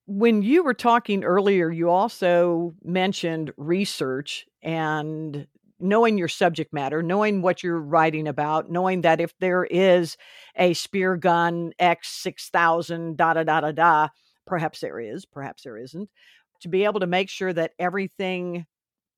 When 0.06 0.42
you 0.42 0.62
were 0.62 0.74
talking 0.74 1.24
earlier, 1.24 1.70
you 1.70 1.90
also 1.90 2.74
mentioned 2.82 3.52
research 3.56 4.46
and 4.62 5.48
knowing 5.78 6.18
your 6.18 6.28
subject 6.28 6.72
matter, 6.72 7.02
knowing 7.02 7.42
what 7.42 7.62
you're 7.62 7.80
writing 7.80 8.26
about, 8.26 8.70
knowing 8.70 9.02
that 9.02 9.20
if 9.20 9.36
there 9.38 9.64
is 9.64 10.16
a 10.56 10.72
spear 10.74 11.16
gun 11.16 11.72
X6000, 11.80 13.16
da 13.16 13.34
da 13.34 13.42
da 13.44 13.60
da 13.60 13.72
da, 13.72 14.08
perhaps 14.46 14.80
there 14.80 14.98
is, 14.98 15.24
perhaps 15.26 15.62
there 15.62 15.76
isn't, 15.76 16.08
to 16.60 16.68
be 16.68 16.84
able 16.84 17.00
to 17.00 17.06
make 17.06 17.28
sure 17.28 17.52
that 17.52 17.72
everything 17.78 18.64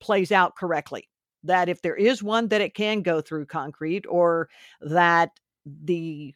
plays 0.01 0.31
out 0.31 0.55
correctly. 0.55 1.07
That 1.43 1.69
if 1.69 1.81
there 1.81 1.95
is 1.95 2.21
one, 2.21 2.49
that 2.49 2.61
it 2.61 2.75
can 2.75 3.01
go 3.01 3.21
through 3.21 3.45
concrete, 3.45 4.05
or 4.09 4.49
that 4.81 5.31
the 5.65 6.33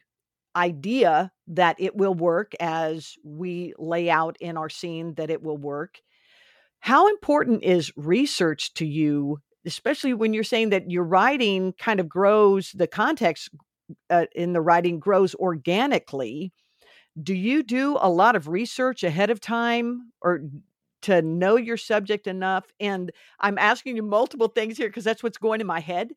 idea 0.56 1.32
that 1.48 1.76
it 1.78 1.96
will 1.96 2.14
work 2.14 2.52
as 2.60 3.14
we 3.24 3.74
lay 3.78 4.08
out 4.08 4.36
in 4.40 4.56
our 4.56 4.68
scene 4.68 5.14
that 5.14 5.30
it 5.30 5.42
will 5.42 5.58
work. 5.58 6.00
How 6.80 7.08
important 7.08 7.64
is 7.64 7.92
research 7.96 8.72
to 8.74 8.86
you, 8.86 9.38
especially 9.66 10.14
when 10.14 10.34
you're 10.34 10.44
saying 10.44 10.70
that 10.70 10.90
your 10.90 11.04
writing 11.04 11.72
kind 11.78 12.00
of 12.00 12.08
grows, 12.08 12.72
the 12.72 12.86
context 12.86 13.50
uh, 14.10 14.26
in 14.34 14.52
the 14.52 14.60
writing 14.60 14.98
grows 14.98 15.34
organically? 15.36 16.52
Do 17.22 17.34
you 17.34 17.62
do 17.62 17.96
a 18.00 18.10
lot 18.10 18.36
of 18.36 18.48
research 18.48 19.04
ahead 19.04 19.30
of 19.30 19.40
time, 19.40 20.10
or 20.20 20.42
to 21.04 21.20
know 21.20 21.56
your 21.56 21.76
subject 21.76 22.26
enough. 22.26 22.72
And 22.80 23.12
I'm 23.38 23.58
asking 23.58 23.96
you 23.96 24.02
multiple 24.02 24.48
things 24.48 24.78
here 24.78 24.88
because 24.88 25.04
that's 25.04 25.22
what's 25.22 25.36
going 25.36 25.60
in 25.60 25.66
my 25.66 25.80
head. 25.80 26.12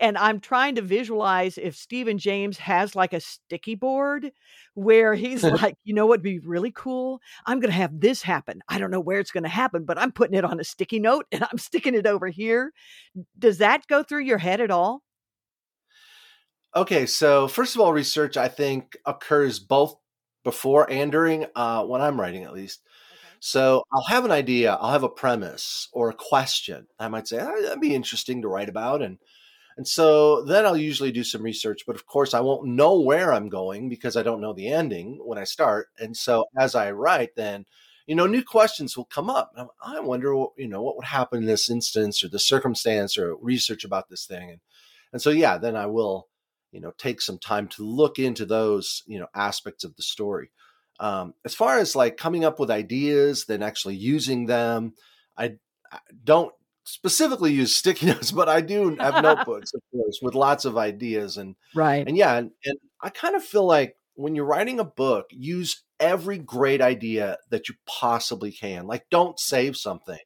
And 0.00 0.18
I'm 0.18 0.40
trying 0.40 0.74
to 0.74 0.82
visualize 0.82 1.58
if 1.58 1.76
Steven 1.76 2.18
James 2.18 2.58
has 2.58 2.96
like 2.96 3.12
a 3.12 3.20
sticky 3.20 3.74
board 3.74 4.32
where 4.74 5.14
he's 5.14 5.42
like, 5.44 5.76
you 5.84 5.94
know 5.94 6.06
what 6.06 6.20
would 6.20 6.22
be 6.22 6.38
really 6.40 6.72
cool? 6.72 7.20
I'm 7.46 7.60
going 7.60 7.70
to 7.70 7.76
have 7.76 8.00
this 8.00 8.22
happen. 8.22 8.62
I 8.68 8.78
don't 8.78 8.90
know 8.90 9.00
where 9.00 9.20
it's 9.20 9.30
going 9.30 9.44
to 9.44 9.48
happen, 9.48 9.84
but 9.84 9.98
I'm 9.98 10.12
putting 10.12 10.36
it 10.36 10.44
on 10.44 10.60
a 10.60 10.64
sticky 10.64 10.98
note 10.98 11.26
and 11.32 11.44
I'm 11.50 11.58
sticking 11.58 11.94
it 11.94 12.06
over 12.06 12.28
here. 12.28 12.72
Does 13.38 13.58
that 13.58 13.86
go 13.86 14.02
through 14.02 14.22
your 14.24 14.38
head 14.38 14.60
at 14.60 14.70
all? 14.70 15.02
Okay, 16.76 17.06
so 17.06 17.46
first 17.46 17.76
of 17.76 17.80
all, 17.80 17.92
research 17.92 18.36
I 18.36 18.48
think 18.48 18.96
occurs 19.06 19.60
both 19.60 19.96
before 20.42 20.90
and 20.90 21.10
during 21.10 21.46
uh, 21.54 21.84
when 21.84 22.00
I'm 22.00 22.20
writing, 22.20 22.42
at 22.42 22.52
least. 22.52 22.82
So 23.38 23.84
I'll 23.92 24.04
have 24.04 24.24
an 24.24 24.30
idea, 24.30 24.74
I'll 24.80 24.92
have 24.92 25.02
a 25.02 25.08
premise 25.08 25.88
or 25.92 26.10
a 26.10 26.14
question. 26.14 26.86
I 26.98 27.08
might 27.08 27.28
say 27.28 27.38
oh, 27.40 27.62
that'd 27.62 27.80
be 27.80 27.94
interesting 27.94 28.42
to 28.42 28.48
write 28.48 28.68
about, 28.68 29.02
and 29.02 29.18
and 29.76 29.86
so 29.86 30.42
then 30.42 30.66
I'll 30.66 30.76
usually 30.76 31.12
do 31.12 31.24
some 31.24 31.42
research. 31.42 31.82
But 31.86 31.96
of 31.96 32.06
course, 32.06 32.34
I 32.34 32.40
won't 32.40 32.66
know 32.66 33.00
where 33.00 33.32
I'm 33.32 33.48
going 33.48 33.88
because 33.88 34.16
I 34.16 34.22
don't 34.22 34.40
know 34.40 34.52
the 34.52 34.68
ending 34.68 35.18
when 35.24 35.38
I 35.38 35.44
start. 35.44 35.88
And 35.98 36.16
so 36.16 36.46
as 36.56 36.74
I 36.74 36.92
write, 36.92 37.34
then 37.36 37.66
you 38.06 38.14
know, 38.14 38.26
new 38.26 38.42
questions 38.42 38.96
will 38.96 39.06
come 39.06 39.30
up. 39.30 39.54
I 39.82 40.00
wonder, 40.00 40.34
you 40.58 40.68
know, 40.68 40.82
what 40.82 40.96
would 40.96 41.06
happen 41.06 41.38
in 41.40 41.46
this 41.46 41.70
instance 41.70 42.22
or 42.22 42.28
the 42.28 42.38
circumstance 42.38 43.16
or 43.16 43.36
research 43.36 43.84
about 43.84 44.10
this 44.10 44.26
thing. 44.26 44.50
And, 44.50 44.60
and 45.12 45.22
so, 45.22 45.30
yeah, 45.30 45.56
then 45.56 45.74
I 45.74 45.86
will, 45.86 46.28
you 46.70 46.80
know, 46.80 46.92
take 46.98 47.20
some 47.20 47.38
time 47.38 47.68
to 47.68 47.82
look 47.82 48.18
into 48.18 48.44
those, 48.44 49.02
you 49.06 49.18
know, 49.18 49.28
aspects 49.34 49.84
of 49.84 49.96
the 49.96 50.02
story. 50.02 50.50
Um, 51.00 51.34
as 51.44 51.54
far 51.54 51.78
as 51.78 51.96
like 51.96 52.16
coming 52.16 52.44
up 52.44 52.60
with 52.60 52.70
ideas, 52.70 53.46
then 53.46 53.62
actually 53.62 53.96
using 53.96 54.46
them, 54.46 54.92
I, 55.36 55.54
I 55.90 55.98
don't 56.22 56.52
specifically 56.84 57.52
use 57.52 57.74
sticky 57.74 58.06
notes, 58.06 58.30
but 58.30 58.48
I 58.48 58.60
do 58.60 58.96
have 59.00 59.22
notebooks, 59.22 59.72
of 59.74 59.82
course, 59.90 60.20
with 60.22 60.34
lots 60.34 60.64
of 60.64 60.76
ideas 60.76 61.36
and 61.36 61.56
right. 61.74 62.06
And 62.06 62.16
yeah, 62.16 62.36
and, 62.36 62.50
and 62.64 62.78
I 63.02 63.10
kind 63.10 63.34
of 63.34 63.42
feel 63.42 63.66
like 63.66 63.96
when 64.14 64.34
you're 64.34 64.44
writing 64.44 64.78
a 64.78 64.84
book, 64.84 65.26
use 65.30 65.82
every 65.98 66.38
great 66.38 66.80
idea 66.80 67.38
that 67.50 67.68
you 67.68 67.74
possibly 67.86 68.52
can. 68.52 68.86
Like, 68.86 69.06
don't 69.10 69.38
save 69.38 69.76
something 69.76 70.18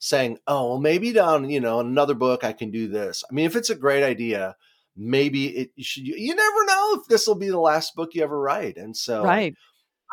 saying, 0.00 0.38
oh, 0.46 0.70
well, 0.70 0.80
maybe 0.80 1.12
down, 1.12 1.50
you 1.50 1.60
know, 1.60 1.80
another 1.80 2.14
book 2.14 2.44
I 2.44 2.52
can 2.52 2.70
do 2.70 2.88
this. 2.88 3.24
I 3.28 3.34
mean, 3.34 3.46
if 3.46 3.56
it's 3.56 3.70
a 3.70 3.74
great 3.74 4.04
idea, 4.04 4.56
maybe 4.96 5.46
it 5.46 5.70
you 5.76 5.84
should, 5.84 6.06
you 6.06 6.34
never 6.34 6.64
know 6.66 7.00
if 7.00 7.08
this 7.08 7.26
will 7.26 7.36
be 7.36 7.48
the 7.48 7.58
last 7.58 7.94
book 7.94 8.14
you 8.14 8.22
ever 8.22 8.38
write. 8.38 8.76
And 8.76 8.96
so, 8.96 9.24
right. 9.24 9.54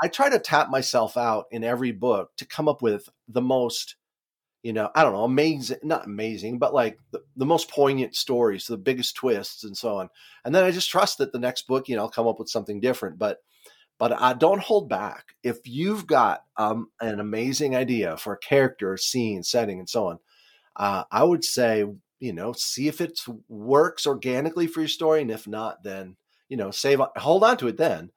I 0.01 0.07
try 0.07 0.29
to 0.29 0.39
tap 0.39 0.69
myself 0.69 1.17
out 1.17 1.45
in 1.51 1.63
every 1.63 1.91
book 1.91 2.31
to 2.37 2.45
come 2.45 2.67
up 2.67 2.81
with 2.81 3.07
the 3.27 3.41
most 3.41 3.95
you 4.65 4.73
know, 4.73 4.89
I 4.95 5.03
don't 5.03 5.13
know, 5.13 5.25
amazing, 5.25 5.77
not 5.83 6.07
amazing, 6.07 6.57
but 6.57 6.73
like 6.73 6.97
the, 7.11 7.21
the, 7.35 7.45
most 7.45 7.69
poignant 7.69 8.15
stories, 8.15 8.65
the 8.65 8.79
biggest 8.79 9.15
twists, 9.15 9.63
and 9.63 9.77
so 9.77 9.97
on. 9.97 10.09
And 10.43 10.55
then 10.55 10.63
I 10.63 10.71
just 10.71 10.89
trust 10.89 11.19
that 11.19 11.31
the 11.31 11.37
next 11.37 11.67
book, 11.67 11.87
you 11.87 11.95
know, 11.95 12.01
I'll 12.01 12.09
come 12.09 12.25
up 12.25 12.39
with 12.39 12.49
something 12.49 12.79
different. 12.79 13.19
But, 13.19 13.43
but 13.99 14.19
I 14.19 14.33
don't 14.33 14.59
hold 14.59 14.89
back. 14.89 15.35
If 15.43 15.59
you've 15.67 16.07
got 16.07 16.45
um, 16.57 16.89
an 16.99 17.19
amazing 17.19 17.75
idea 17.75 18.17
for 18.17 18.33
a 18.33 18.39
character, 18.39 18.97
scene, 18.97 19.43
setting, 19.43 19.77
and 19.77 19.87
so 19.87 20.07
on, 20.07 20.19
uh, 20.77 21.03
I 21.11 21.23
would 21.23 21.43
say, 21.43 21.85
you 22.19 22.33
know, 22.33 22.51
see 22.53 22.87
if 22.87 23.01
it 23.01 23.19
works 23.47 24.07
organically 24.07 24.65
for 24.65 24.79
your 24.79 24.87
story, 24.87 25.21
and 25.21 25.29
if 25.29 25.47
not, 25.47 25.83
then 25.83 26.15
you 26.49 26.57
know, 26.57 26.71
save, 26.71 26.99
hold 27.17 27.43
on 27.43 27.57
to 27.57 27.67
it 27.67 27.77
then. 27.77 28.09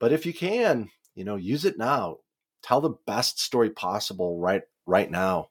But 0.00 0.14
if 0.14 0.24
you 0.24 0.32
can, 0.32 0.88
you 1.14 1.24
know, 1.24 1.36
use 1.36 1.66
it 1.66 1.76
now. 1.76 2.18
Tell 2.62 2.80
the 2.80 2.94
best 3.06 3.40
story 3.40 3.68
possible 3.70 4.38
right 4.38 4.62
right 4.86 5.10
now. 5.10 5.48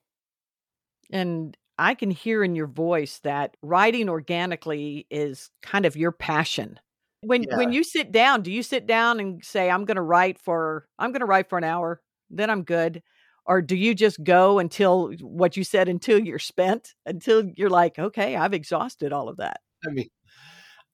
And 1.12 1.58
I 1.78 1.95
can 1.95 2.12
hear 2.12 2.43
in 2.43 2.56
your 2.56 2.67
voice 2.67 3.19
that 3.24 3.58
writing 3.62 4.10
organically 4.10 5.08
is 5.10 5.50
kind 5.62 5.86
of 5.86 5.97
your 5.97 6.12
passion. 6.12 6.80
When 7.21 7.43
yeah. 7.43 7.58
when 7.58 7.71
you 7.71 7.84
sit 7.84 8.12
down, 8.12 8.41
do 8.41 8.52
you 8.52 8.63
sit 8.63 8.88
down 8.88 9.19
and 9.19 9.43
say 9.43 9.69
I'm 9.69 9.86
going 9.86 9.95
to 9.95 10.02
write 10.02 10.39
for 10.39 10.88
I'm 10.97 11.12
going 11.12 11.21
to 11.21 11.26
write 11.26 11.50
for 11.50 11.58
an 11.58 11.63
hour, 11.63 12.02
then 12.30 12.50
I'm 12.50 12.63
good? 12.63 13.04
Or 13.45 13.62
do 13.62 13.76
you 13.76 13.95
just 13.95 14.24
go 14.24 14.60
until 14.60 15.12
what 15.21 15.58
you 15.58 15.63
said 15.63 15.89
until 15.89 16.19
you're 16.19 16.39
spent, 16.39 16.93
until 17.06 17.43
you're 17.56 17.69
like, 17.69 17.97
okay, 17.97 18.36
I've 18.36 18.54
exhausted 18.54 19.12
all 19.12 19.30
of 19.30 19.38
that? 19.38 19.62
I 19.86 19.89
mean, 19.91 20.10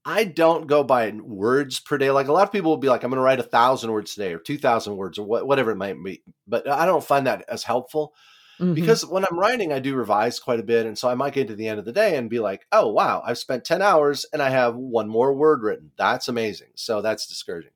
I 0.06 0.23
don't 0.23 0.67
go 0.67 0.86
by 0.86 1.12
words 1.12 1.82
per 1.82 1.97
day. 1.97 2.12
Like 2.12 2.30
a 2.30 2.32
lot 2.32 2.47
of 2.47 2.53
people 2.53 2.71
will 2.71 2.77
be 2.77 2.88
like, 2.88 3.03
I'm 3.03 3.10
going 3.10 3.17
to 3.17 3.23
write 3.23 3.41
a 3.41 3.43
thousand 3.43 3.91
words 3.91 4.13
today 4.13 4.34
or 4.34 4.39
2,000 4.39 4.95
words 4.95 5.19
or 5.19 5.25
whatever 5.25 5.71
it 5.71 5.75
might 5.75 6.01
be. 6.01 6.23
But 6.47 6.69
I 6.69 6.86
don't 6.86 7.03
find 7.03 7.27
that 7.27 7.43
as 7.49 7.63
helpful. 7.63 8.13
Mm-hmm. 8.59 8.73
Because 8.73 9.05
when 9.05 9.23
I'm 9.23 9.37
writing, 9.37 9.71
I 9.71 9.79
do 9.79 9.95
revise 9.95 10.39
quite 10.39 10.59
a 10.59 10.63
bit. 10.63 10.85
And 10.85 10.97
so 10.97 11.09
I 11.09 11.15
might 11.15 11.33
get 11.33 11.47
to 11.47 11.55
the 11.55 11.67
end 11.67 11.79
of 11.79 11.85
the 11.85 11.91
day 11.91 12.17
and 12.17 12.29
be 12.29 12.39
like, 12.39 12.65
oh, 12.71 12.87
wow, 12.87 13.21
I've 13.25 13.37
spent 13.37 13.63
10 13.63 13.81
hours 13.81 14.25
and 14.33 14.41
I 14.41 14.49
have 14.49 14.75
one 14.75 15.07
more 15.07 15.33
word 15.33 15.61
written. 15.61 15.91
That's 15.97 16.27
amazing. 16.27 16.69
So 16.75 17.01
that's 17.01 17.27
discouraging. 17.27 17.71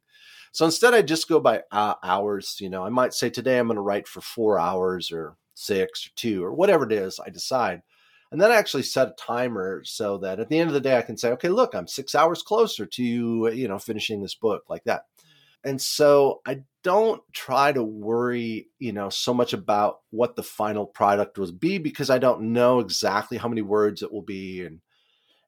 So 0.52 0.66
instead, 0.66 0.94
I 0.94 1.02
just 1.02 1.30
go 1.30 1.40
by 1.40 1.62
uh, 1.72 1.96
hours. 2.04 2.58
You 2.60 2.70
know, 2.70 2.84
I 2.84 2.90
might 2.90 3.14
say 3.14 3.30
today 3.30 3.60
I'm 3.60 3.68
going 3.68 3.76
to 3.76 3.82
write 3.82 4.08
for 4.08 4.22
four 4.22 4.60
hours 4.60 5.12
or 5.12 5.36
six 5.54 6.08
or 6.08 6.10
two 6.16 6.44
or 6.44 6.54
whatever 6.54 6.86
it 6.86 6.92
is 6.92 7.20
I 7.20 7.30
decide. 7.30 7.84
And 8.32 8.40
then 8.40 8.52
I 8.52 8.56
actually 8.56 8.84
set 8.84 9.10
a 9.10 9.16
timer 9.20 9.84
so 9.84 10.18
that 10.20 10.40
at 10.40 10.48
the 10.48 10.58
end 10.58 10.70
of 10.70 10.74
the 10.74 10.80
day, 10.80 10.98
I 10.98 11.02
can 11.02 11.18
say, 11.18 11.32
okay, 11.32 11.50
look, 11.50 11.76
I'm 11.76 11.88
six 11.88 12.16
hours 12.16 12.42
closer 12.42 12.86
to, 12.86 13.04
you 13.04 13.68
know, 13.68 13.78
finishing 13.78 14.22
this 14.22 14.36
book 14.36 14.64
like 14.70 14.86
that. 14.86 15.04
And 15.64 15.82
so 15.82 16.42
I 16.46 16.64
don't 16.84 17.22
try 17.34 17.72
to 17.72 17.84
worry, 17.84 18.70
you 18.80 18.94
know, 18.94 19.10
so 19.10 19.34
much 19.34 19.54
about 19.54 20.00
what 20.10 20.36
the 20.36 20.44
final 20.44 20.86
product 20.86 21.38
will 21.38 21.52
be 21.52 21.78
because 21.78 22.10
I 22.10 22.18
don't 22.18 22.54
know 22.54 22.80
exactly 22.80 23.38
how 23.38 23.48
many 23.48 23.62
words 23.62 24.02
it 24.02 24.12
will 24.12 24.24
be 24.24 24.66
and 24.66 24.82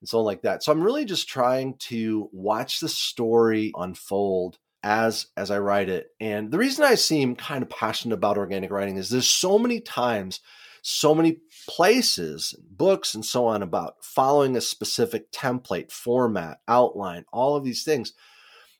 and 0.03 0.09
so 0.09 0.19
on 0.19 0.25
like 0.25 0.41
that. 0.41 0.61
So 0.61 0.71
I'm 0.71 0.83
really 0.83 1.05
just 1.05 1.29
trying 1.29 1.75
to 1.77 2.29
watch 2.33 2.81
the 2.81 2.89
story 2.89 3.71
unfold 3.73 4.59
as 4.83 5.27
as 5.37 5.49
I 5.49 5.59
write 5.59 5.89
it. 5.89 6.09
And 6.19 6.51
the 6.51 6.57
reason 6.57 6.83
I 6.83 6.95
seem 6.95 7.35
kind 7.35 7.63
of 7.63 7.69
passionate 7.69 8.15
about 8.15 8.37
organic 8.37 8.69
writing 8.69 8.97
is 8.97 9.09
there's 9.09 9.29
so 9.29 9.57
many 9.57 9.79
times, 9.79 10.41
so 10.81 11.15
many 11.15 11.37
places, 11.67 12.53
books 12.69 13.15
and 13.15 13.25
so 13.25 13.47
on 13.47 13.63
about 13.63 13.95
following 14.03 14.57
a 14.57 14.61
specific 14.61 15.31
template, 15.31 15.89
format, 15.89 16.59
outline, 16.67 17.23
all 17.31 17.55
of 17.55 17.63
these 17.63 17.83
things 17.83 18.13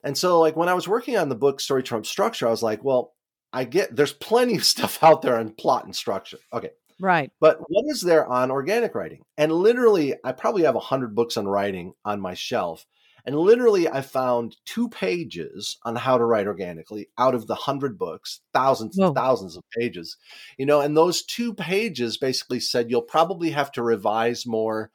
and 0.04 0.18
so, 0.18 0.40
like, 0.40 0.56
when 0.56 0.70
I 0.70 0.74
was 0.74 0.88
working 0.88 1.18
on 1.18 1.30
the 1.30 1.36
book 1.36 1.60
Story 1.60 1.84
Trumps 1.84 2.10
Structure, 2.10 2.48
I 2.48 2.52
was 2.52 2.64
like, 2.64 2.84
well, 2.84 3.14
I 3.54 3.64
get 3.64 3.96
there's 3.96 4.14
plenty 4.14 4.56
of 4.56 4.66
stuff 4.74 5.02
out 5.04 5.22
there 5.22 5.38
on 5.38 5.54
plot 5.54 5.86
and 5.86 5.96
structure. 5.96 6.40
Okay. 6.52 6.72
Right. 7.00 7.32
But 7.40 7.58
what 7.68 7.86
is 7.88 8.02
there 8.02 8.26
on 8.26 8.52
organic 8.52 8.96
writing? 8.96 9.24
And 9.38 9.52
literally, 9.52 10.16
I 10.24 10.32
probably 10.32 10.64
have 10.64 10.76
a 10.76 10.80
hundred 10.80 11.16
books 11.16 11.38
on 11.38 11.48
writing 11.48 11.94
on 12.06 12.22
my 12.22 12.34
shelf. 12.34 12.86
And 13.26 13.38
literally, 13.38 13.88
I 13.88 14.02
found 14.02 14.58
two 14.66 14.90
pages 14.90 15.78
on 15.84 15.96
how 15.96 16.18
to 16.18 16.26
write 16.26 16.46
organically 16.46 17.08
out 17.18 17.34
of 17.34 17.48
the 17.48 17.56
hundred 17.56 17.98
books, 17.98 18.42
thousands 18.54 18.98
Whoa. 18.98 19.08
and 19.08 19.16
thousands 19.16 19.56
of 19.56 19.64
pages. 19.78 20.18
You 20.58 20.66
know, 20.66 20.82
and 20.82 20.96
those 20.96 21.24
two 21.24 21.54
pages 21.54 22.18
basically 22.18 22.60
said 22.60 22.92
you'll 22.92 23.02
probably 23.02 23.52
have 23.52 23.72
to 23.74 23.84
revise 23.84 24.46
more 24.46 24.92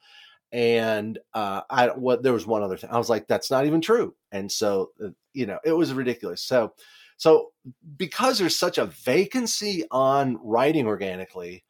and 0.51 1.19
uh, 1.33 1.61
I 1.69 1.87
what 1.89 2.23
there 2.23 2.33
was 2.33 2.47
one 2.47 2.63
other 2.63 2.77
thing. 2.77 2.89
I 2.91 2.97
was 2.97 3.09
like, 3.09 3.27
that's 3.27 3.51
not 3.51 3.65
even 3.65 3.81
true. 3.81 4.15
And 4.31 4.51
so, 4.51 4.91
uh, 5.03 5.09
you 5.33 5.45
know, 5.45 5.59
it 5.63 5.73
was 5.73 5.93
ridiculous. 5.93 6.41
So, 6.41 6.73
so 7.17 7.49
because 7.97 8.39
there's 8.39 8.57
such 8.57 8.77
a 8.77 8.87
vacancy 8.87 9.85
on 9.91 10.39
writing 10.43 10.87
organically, 10.87 11.63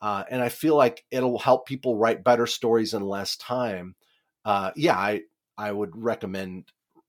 uh, 0.00 0.24
and 0.30 0.42
I 0.42 0.48
feel 0.48 0.76
like 0.76 1.04
it'll 1.10 1.38
help 1.38 1.66
people 1.66 1.96
write 1.96 2.24
better 2.24 2.46
stories 2.46 2.94
in 2.94 3.02
less 3.02 3.36
time. 3.36 3.94
Uh, 4.44 4.70
yeah, 4.76 4.96
I 4.96 5.22
I 5.58 5.70
would 5.72 5.90
recommend 5.94 6.64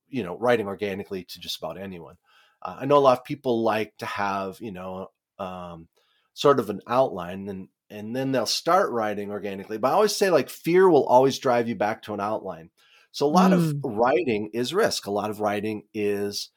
you 0.08 0.22
know 0.22 0.36
writing 0.38 0.66
organically 0.66 1.24
to 1.24 1.40
just 1.40 1.58
about 1.58 1.78
anyone. 1.78 2.16
Uh, 2.62 2.76
I 2.80 2.86
know 2.86 2.98
a 2.98 3.00
lot 3.00 3.18
of 3.18 3.24
people 3.24 3.62
like 3.62 3.96
to 3.98 4.06
have 4.06 4.58
you 4.60 4.72
know 4.72 5.08
um, 5.38 5.88
sort 6.34 6.60
of 6.60 6.70
an 6.70 6.80
outline, 6.86 7.48
and 7.48 7.68
and 7.94 8.14
then 8.14 8.32
they'll 8.32 8.44
start 8.44 8.90
writing 8.90 9.30
organically. 9.30 9.78
But 9.78 9.88
I 9.88 9.92
always 9.92 10.14
say 10.14 10.28
like 10.28 10.50
fear 10.50 10.88
will 10.88 11.06
always 11.06 11.38
drive 11.38 11.68
you 11.68 11.76
back 11.76 12.02
to 12.02 12.14
an 12.14 12.20
outline. 12.20 12.70
So 13.12 13.26
a 13.26 13.28
lot 13.28 13.52
mm. 13.52 13.54
of 13.54 13.76
writing 13.84 14.50
is 14.52 14.74
risk. 14.74 15.06
A 15.06 15.12
lot 15.12 15.30
of 15.30 15.40
writing 15.40 15.84
is 15.94 16.50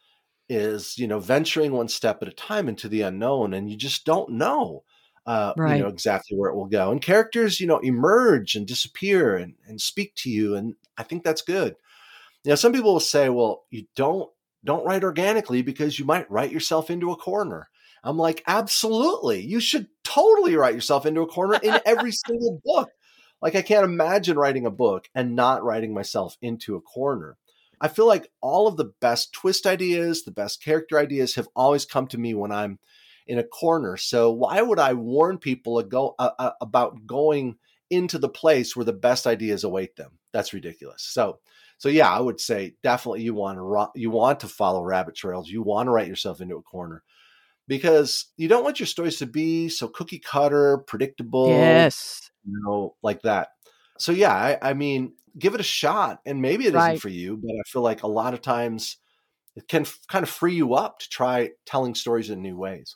is 0.49 0.97
you 0.97 1.07
know 1.07 1.19
venturing 1.19 1.73
one 1.73 1.89
step 1.89 2.21
at 2.21 2.27
a 2.27 2.31
time 2.31 2.67
into 2.67 2.89
the 2.89 3.01
unknown, 3.01 3.53
and 3.53 3.69
you 3.69 3.77
just 3.77 4.05
don't 4.05 4.31
know. 4.31 4.83
Uh, 5.27 5.53
right. 5.57 5.75
you 5.75 5.83
know 5.83 5.89
exactly 5.89 6.37
where 6.37 6.49
it 6.49 6.55
will 6.55 6.67
go 6.67 6.89
and 6.89 7.01
characters 7.01 7.59
you 7.59 7.67
know 7.67 7.79
emerge 7.79 8.55
and 8.55 8.65
disappear 8.65 9.35
and, 9.35 9.55
and 9.67 9.81
speak 9.81 10.15
to 10.15 10.29
you 10.29 10.55
and 10.55 10.75
i 10.97 11.03
think 11.03 11.21
that's 11.21 11.41
good 11.41 11.75
you 12.45 12.49
know 12.49 12.55
some 12.55 12.71
people 12.71 12.93
will 12.93 13.01
say 13.01 13.27
well 13.27 13.65
you 13.69 13.83
don't 13.93 14.29
don't 14.63 14.85
write 14.85 15.03
organically 15.03 15.61
because 15.61 15.99
you 15.99 16.05
might 16.05 16.31
write 16.31 16.49
yourself 16.49 16.89
into 16.89 17.11
a 17.11 17.17
corner 17.17 17.67
i'm 18.03 18.17
like 18.17 18.43
absolutely 18.47 19.41
you 19.41 19.59
should 19.59 19.87
totally 20.07 20.55
write 20.55 20.73
yourself 20.73 21.05
into 21.05 21.21
a 21.21 21.27
corner 21.27 21.59
in 21.61 21.79
every 21.85 22.11
single 22.25 22.61
book. 22.63 22.89
Like 23.41 23.55
I 23.55 23.61
can't 23.61 23.83
imagine 23.83 24.37
writing 24.37 24.65
a 24.65 24.71
book 24.71 25.09
and 25.13 25.35
not 25.35 25.63
writing 25.63 25.93
myself 25.93 26.37
into 26.41 26.75
a 26.75 26.81
corner. 26.81 27.37
I 27.79 27.87
feel 27.87 28.07
like 28.07 28.31
all 28.41 28.67
of 28.67 28.77
the 28.77 28.91
best 28.99 29.33
twist 29.33 29.67
ideas, 29.67 30.23
the 30.23 30.31
best 30.31 30.63
character 30.63 30.97
ideas 30.97 31.35
have 31.35 31.47
always 31.55 31.85
come 31.85 32.07
to 32.07 32.17
me 32.17 32.33
when 32.33 32.51
I'm 32.51 32.79
in 33.27 33.37
a 33.37 33.43
corner. 33.43 33.97
So 33.97 34.31
why 34.31 34.61
would 34.61 34.79
I 34.79 34.93
warn 34.93 35.37
people 35.37 35.77
ago, 35.77 36.15
uh, 36.17 36.51
about 36.59 37.05
going 37.05 37.57
into 37.91 38.17
the 38.17 38.29
place 38.29 38.75
where 38.75 38.85
the 38.85 38.93
best 38.93 39.27
ideas 39.27 39.63
await 39.63 39.95
them? 39.97 40.17
That's 40.33 40.53
ridiculous. 40.53 41.03
So 41.03 41.39
so 41.77 41.89
yeah, 41.89 42.09
I 42.09 42.19
would 42.19 42.39
say 42.39 42.73
definitely 42.81 43.21
you 43.21 43.35
want 43.35 43.59
to 43.59 43.99
you 43.99 44.09
want 44.09 44.39
to 44.39 44.47
follow 44.47 44.81
rabbit 44.81 45.15
trails. 45.15 45.47
You 45.47 45.61
want 45.61 45.85
to 45.85 45.91
write 45.91 46.07
yourself 46.07 46.41
into 46.41 46.55
a 46.55 46.63
corner 46.63 47.03
because 47.67 48.25
you 48.37 48.47
don't 48.47 48.63
want 48.63 48.79
your 48.79 48.87
stories 48.87 49.17
to 49.17 49.25
be 49.25 49.69
so 49.69 49.87
cookie 49.87 50.19
cutter, 50.19 50.79
predictable. 50.79 51.49
Yes. 51.49 52.31
You 52.45 52.59
know, 52.63 52.95
like 53.03 53.21
that. 53.23 53.49
So 53.97 54.11
yeah, 54.11 54.33
I, 54.33 54.57
I 54.61 54.73
mean, 54.73 55.13
give 55.37 55.53
it 55.53 55.59
a 55.59 55.63
shot, 55.63 56.19
and 56.25 56.41
maybe 56.41 56.65
it 56.65 56.73
right. 56.73 56.93
not 56.93 57.01
for 57.01 57.09
you, 57.09 57.37
but 57.37 57.51
I 57.51 57.61
feel 57.67 57.81
like 57.81 58.03
a 58.03 58.07
lot 58.07 58.33
of 58.33 58.41
times 58.41 58.97
it 59.55 59.67
can 59.67 59.81
f- 59.81 59.99
kind 60.07 60.23
of 60.23 60.29
free 60.29 60.55
you 60.55 60.75
up 60.75 60.99
to 60.99 61.09
try 61.09 61.51
telling 61.65 61.95
stories 61.95 62.29
in 62.29 62.41
new 62.41 62.57
ways. 62.57 62.95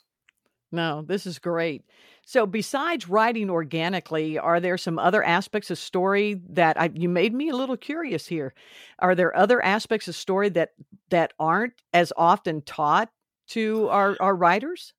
No, 0.70 1.02
this 1.02 1.26
is 1.26 1.38
great. 1.38 1.84
So, 2.24 2.46
besides 2.46 3.08
writing 3.08 3.50
organically, 3.50 4.38
are 4.38 4.60
there 4.60 4.78
some 4.78 4.98
other 4.98 5.22
aspects 5.22 5.70
of 5.70 5.78
story 5.78 6.40
that 6.50 6.80
I, 6.80 6.90
you 6.94 7.08
made 7.08 7.34
me 7.34 7.50
a 7.50 7.56
little 7.56 7.76
curious 7.76 8.26
here? 8.26 8.54
Are 8.98 9.14
there 9.14 9.36
other 9.36 9.62
aspects 9.62 10.08
of 10.08 10.14
story 10.14 10.48
that 10.50 10.70
that 11.10 11.32
aren't 11.38 11.74
as 11.92 12.12
often 12.16 12.62
taught 12.62 13.10
to 13.48 13.88
our, 13.88 14.16
our 14.20 14.34
writers? 14.34 14.94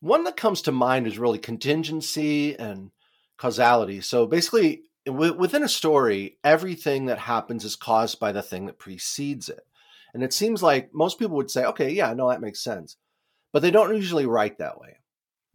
One 0.00 0.24
that 0.24 0.36
comes 0.36 0.62
to 0.62 0.72
mind 0.72 1.06
is 1.06 1.18
really 1.18 1.38
contingency 1.38 2.58
and 2.58 2.90
causality. 3.38 4.00
So 4.00 4.26
basically, 4.26 4.82
w- 5.06 5.36
within 5.36 5.62
a 5.62 5.68
story, 5.68 6.38
everything 6.44 7.06
that 7.06 7.18
happens 7.18 7.64
is 7.64 7.76
caused 7.76 8.20
by 8.20 8.32
the 8.32 8.42
thing 8.42 8.66
that 8.66 8.78
precedes 8.78 9.48
it. 9.48 9.62
And 10.12 10.22
it 10.22 10.32
seems 10.32 10.62
like 10.62 10.90
most 10.92 11.18
people 11.18 11.36
would 11.36 11.50
say, 11.50 11.64
okay, 11.64 11.90
yeah, 11.90 12.12
no, 12.14 12.28
that 12.28 12.40
makes 12.40 12.62
sense. 12.62 12.96
But 13.52 13.62
they 13.62 13.70
don't 13.70 13.96
usually 13.96 14.26
write 14.26 14.58
that 14.58 14.78
way. 14.78 14.98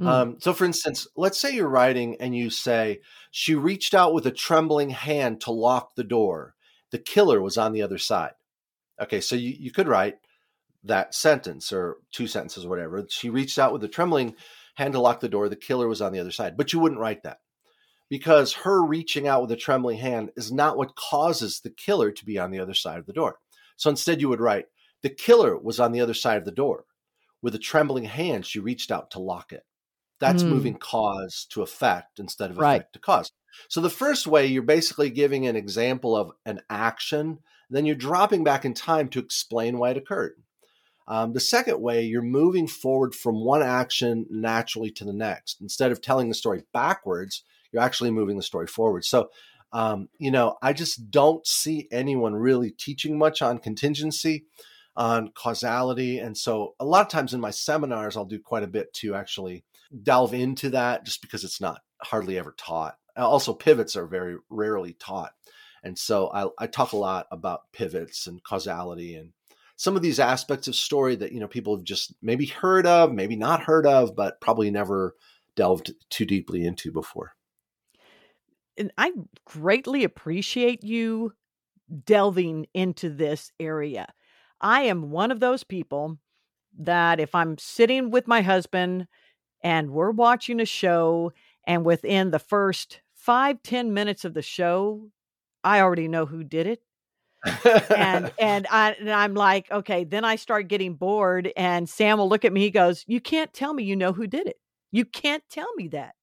Mm. 0.02 0.08
Um, 0.08 0.38
so, 0.40 0.54
for 0.54 0.66
instance, 0.66 1.08
let's 1.16 1.40
say 1.40 1.54
you're 1.54 1.68
writing 1.68 2.18
and 2.20 2.36
you 2.36 2.50
say, 2.50 3.02
she 3.32 3.56
reached 3.56 3.94
out 3.94 4.14
with 4.14 4.26
a 4.26 4.32
trembling 4.32 4.90
hand 4.90 5.42
to 5.42 5.52
lock 5.52 5.96
the 5.96 6.04
door. 6.04 6.56
The 6.92 7.00
killer 7.00 7.42
was 7.42 7.58
on 7.58 7.74
the 7.74 7.82
other 7.82 7.98
side. 7.98 8.34
Okay, 9.02 9.22
so 9.22 9.36
you, 9.36 9.56
you 9.58 9.72
could 9.72 9.88
write, 9.88 10.18
that 10.84 11.14
sentence 11.14 11.72
or 11.74 11.98
two 12.12 12.28
sentences 12.28 12.66
or 12.66 12.70
whatever. 12.70 13.06
She 13.10 13.30
reached 13.30 13.60
out 13.60 13.74
with 13.74 13.84
a 13.84 13.88
trembling 13.88 14.36
hand 14.76 14.94
to 14.94 15.00
lock 15.00 15.20
the 15.20 15.30
door. 15.30 15.50
The 15.50 15.56
killer 15.56 15.88
was 15.88 16.02
on 16.02 16.14
the 16.14 16.20
other 16.20 16.32
side. 16.32 16.58
But 16.58 16.74
you 16.74 16.80
wouldn't 16.80 17.02
write 17.02 17.24
that 17.24 17.40
because 18.10 18.54
her 18.54 18.84
reaching 18.84 19.28
out 19.28 19.42
with 19.42 19.52
a 19.52 19.58
trembling 19.58 20.00
hand 20.00 20.32
is 20.36 20.52
not 20.52 20.78
what 20.78 20.96
causes 20.96 21.60
the 21.60 21.70
killer 21.70 22.12
to 22.12 22.26
be 22.26 22.40
on 22.40 22.52
the 22.52 22.60
other 22.60 22.74
side 22.74 22.98
of 22.98 23.06
the 23.06 23.14
door. 23.14 23.38
So 23.78 23.90
instead, 23.90 24.20
you 24.20 24.30
would 24.30 24.42
write, 24.42 24.66
the 25.04 25.10
killer 25.10 25.58
was 25.58 25.80
on 25.80 25.92
the 25.92 26.02
other 26.02 26.14
side 26.14 26.38
of 26.38 26.46
the 26.46 26.52
door. 26.52 26.86
With 27.42 27.56
a 27.56 27.60
trembling 27.60 28.06
hand, 28.06 28.46
she 28.46 28.60
reached 28.60 28.92
out 28.92 29.12
to 29.12 29.20
lock 29.20 29.54
it. 29.54 29.64
That's 30.20 30.44
mm. 30.44 30.50
moving 30.50 30.76
cause 30.76 31.48
to 31.52 31.62
effect 31.62 32.20
instead 32.20 32.52
of 32.52 32.58
effect 32.58 32.62
right. 32.62 32.94
to 32.94 33.00
cause. 33.00 33.32
So 33.70 33.80
the 33.80 33.90
first 33.90 34.28
way, 34.28 34.46
you're 34.48 34.64
basically 34.64 35.10
giving 35.10 35.48
an 35.48 35.56
example 35.56 36.16
of 36.16 36.32
an 36.46 36.62
action, 36.70 37.40
then 37.70 37.86
you're 37.86 37.96
dropping 37.96 38.44
back 38.44 38.66
in 38.66 38.74
time 38.74 39.08
to 39.10 39.20
explain 39.20 39.78
why 39.78 39.92
it 39.92 39.98
occurred. 39.98 40.34
Um, 41.10 41.34
the 41.34 41.40
second 41.40 41.82
way, 41.82 42.04
you're 42.04 42.22
moving 42.22 42.68
forward 42.68 43.16
from 43.16 43.44
one 43.44 43.64
action 43.64 44.28
naturally 44.30 44.92
to 44.92 45.04
the 45.04 45.14
next. 45.14 45.60
Instead 45.60 45.92
of 45.92 46.02
telling 46.02 46.30
the 46.30 46.36
story 46.36 46.64
backwards, 46.72 47.44
you're 47.72 47.82
actually 47.82 48.12
moving 48.12 48.38
the 48.38 48.44
story 48.44 48.68
forward. 48.68 49.04
So, 49.04 49.30
um, 49.74 50.10
you 50.20 50.30
know, 50.30 50.58
I 50.62 50.72
just 50.72 51.10
don't 51.10 51.46
see 51.46 51.88
anyone 51.92 52.36
really 52.36 52.70
teaching 52.70 53.18
much 53.18 53.42
on 53.42 53.58
contingency, 53.58 54.46
on 54.96 55.32
causality. 55.32 56.20
And 56.20 56.38
so, 56.38 56.76
a 56.80 56.86
lot 56.86 57.02
of 57.02 57.12
times 57.12 57.34
in 57.34 57.42
my 57.42 57.52
seminars, 57.52 58.16
I'll 58.16 58.26
do 58.26 58.40
quite 58.40 58.64
a 58.64 58.68
bit 58.68 58.94
to 58.96 59.16
actually 59.16 59.66
delve 60.04 60.36
into 60.36 60.70
that 60.70 61.06
just 61.06 61.22
because 61.22 61.44
it's 61.44 61.60
not 61.60 61.82
hardly 62.04 62.38
ever 62.38 62.54
taught. 62.56 62.96
Also, 63.18 63.54
pivots 63.54 63.96
are 63.96 64.06
very 64.06 64.38
rarely 64.50 64.94
taught. 64.94 65.32
And 65.84 65.98
so 65.98 66.30
I, 66.32 66.64
I 66.64 66.68
talk 66.68 66.92
a 66.92 66.98
lot 66.98 67.28
about 67.32 67.72
pivots 67.74 68.28
and 68.28 68.44
causality 68.44 69.16
and 69.16 69.32
some 69.80 69.96
of 69.96 70.02
these 70.02 70.20
aspects 70.20 70.68
of 70.68 70.76
story 70.76 71.16
that 71.16 71.32
you 71.32 71.40
know 71.40 71.48
people 71.48 71.74
have 71.74 71.86
just 71.86 72.14
maybe 72.22 72.46
heard 72.46 72.86
of, 72.86 73.14
maybe 73.14 73.38
not 73.38 73.64
heard 73.64 73.88
of, 73.88 74.14
but 74.14 74.42
probably 74.42 74.70
never 74.70 75.16
delved 75.56 75.94
too 76.10 76.26
deeply 76.26 76.66
into 76.66 76.92
before. 76.92 77.34
And 78.78 78.92
I 78.98 79.14
greatly 79.46 80.04
appreciate 80.04 80.84
you 80.84 81.32
delving 82.04 82.68
into 82.74 83.10
this 83.10 83.54
area. 83.58 84.14
I 84.60 84.82
am 84.82 85.12
one 85.12 85.32
of 85.32 85.40
those 85.40 85.64
people 85.64 86.18
that 86.78 87.22
if 87.22 87.34
I'm 87.34 87.58
sitting 87.58 88.12
with 88.12 88.28
my 88.28 88.42
husband 88.42 89.08
and 89.64 89.92
we're 89.92 90.12
watching 90.12 90.60
a 90.60 90.66
show, 90.66 91.32
and 91.66 91.86
within 91.86 92.32
the 92.32 92.40
first 92.40 93.00
five 93.16 93.64
ten 93.64 93.94
minutes 93.94 94.26
of 94.26 94.34
the 94.34 94.42
show, 94.42 95.10
I 95.64 95.80
already 95.80 96.10
know 96.10 96.26
who 96.26 96.44
did 96.44 96.68
it 96.68 96.82
and 97.46 98.32
and 98.40 98.68
I 98.70 98.96
and 99.00 99.10
I'm 99.10 99.34
like, 99.34 99.72
okay, 99.72 100.04
then 100.04 100.26
I 100.26 100.36
start 100.36 100.68
getting 100.68 100.96
bored 100.96 101.52
and 101.56 101.88
Sam 101.88 102.18
will 102.18 102.30
look 102.30 102.46
at 102.46 102.54
me, 102.54 102.62
he 102.62 102.72
goes, 102.72 103.04
You 103.08 103.22
can't 103.22 103.54
tell 103.54 103.74
me 103.74 103.84
you 103.84 103.96
know 103.96 104.14
who 104.14 104.28
did 104.28 104.48
it. 104.48 104.58
You 104.92 105.06
can't 105.06 105.44
tell 105.50 105.74
me 105.76 105.90
that. 105.90 106.16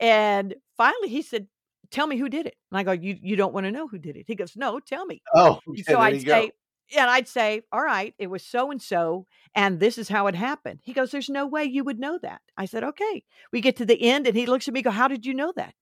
And 0.00 0.54
finally 0.76 1.08
he 1.08 1.22
said, 1.22 1.46
Tell 1.90 2.06
me 2.06 2.18
who 2.18 2.28
did 2.28 2.46
it. 2.46 2.54
And 2.70 2.78
I 2.78 2.82
go, 2.82 2.92
You 2.92 3.16
you 3.20 3.36
don't 3.36 3.54
want 3.54 3.64
to 3.66 3.72
know 3.72 3.88
who 3.88 3.98
did 3.98 4.16
it. 4.16 4.24
He 4.26 4.34
goes, 4.34 4.56
No, 4.56 4.80
tell 4.80 5.06
me. 5.06 5.22
Oh, 5.34 5.60
so 5.86 5.98
I'd 5.98 6.22
say, 6.22 6.50
and 6.96 7.10
I'd 7.10 7.28
say, 7.28 7.62
All 7.72 7.82
right, 7.82 8.14
it 8.18 8.28
was 8.28 8.44
so 8.44 8.70
and 8.70 8.80
so, 8.80 9.26
and 9.54 9.80
this 9.80 9.98
is 9.98 10.08
how 10.08 10.26
it 10.26 10.34
happened. 10.34 10.80
He 10.82 10.92
goes, 10.92 11.10
There's 11.10 11.28
no 11.30 11.46
way 11.46 11.64
you 11.64 11.84
would 11.84 11.98
know 11.98 12.18
that. 12.22 12.40
I 12.56 12.64
said, 12.66 12.84
Okay. 12.84 13.24
We 13.52 13.60
get 13.60 13.76
to 13.76 13.86
the 13.86 14.00
end, 14.02 14.26
and 14.26 14.36
he 14.36 14.46
looks 14.46 14.68
at 14.68 14.74
me, 14.74 14.82
go, 14.82 14.90
How 14.90 15.08
did 15.08 15.26
you 15.26 15.34
know 15.34 15.52
that? 15.56 15.74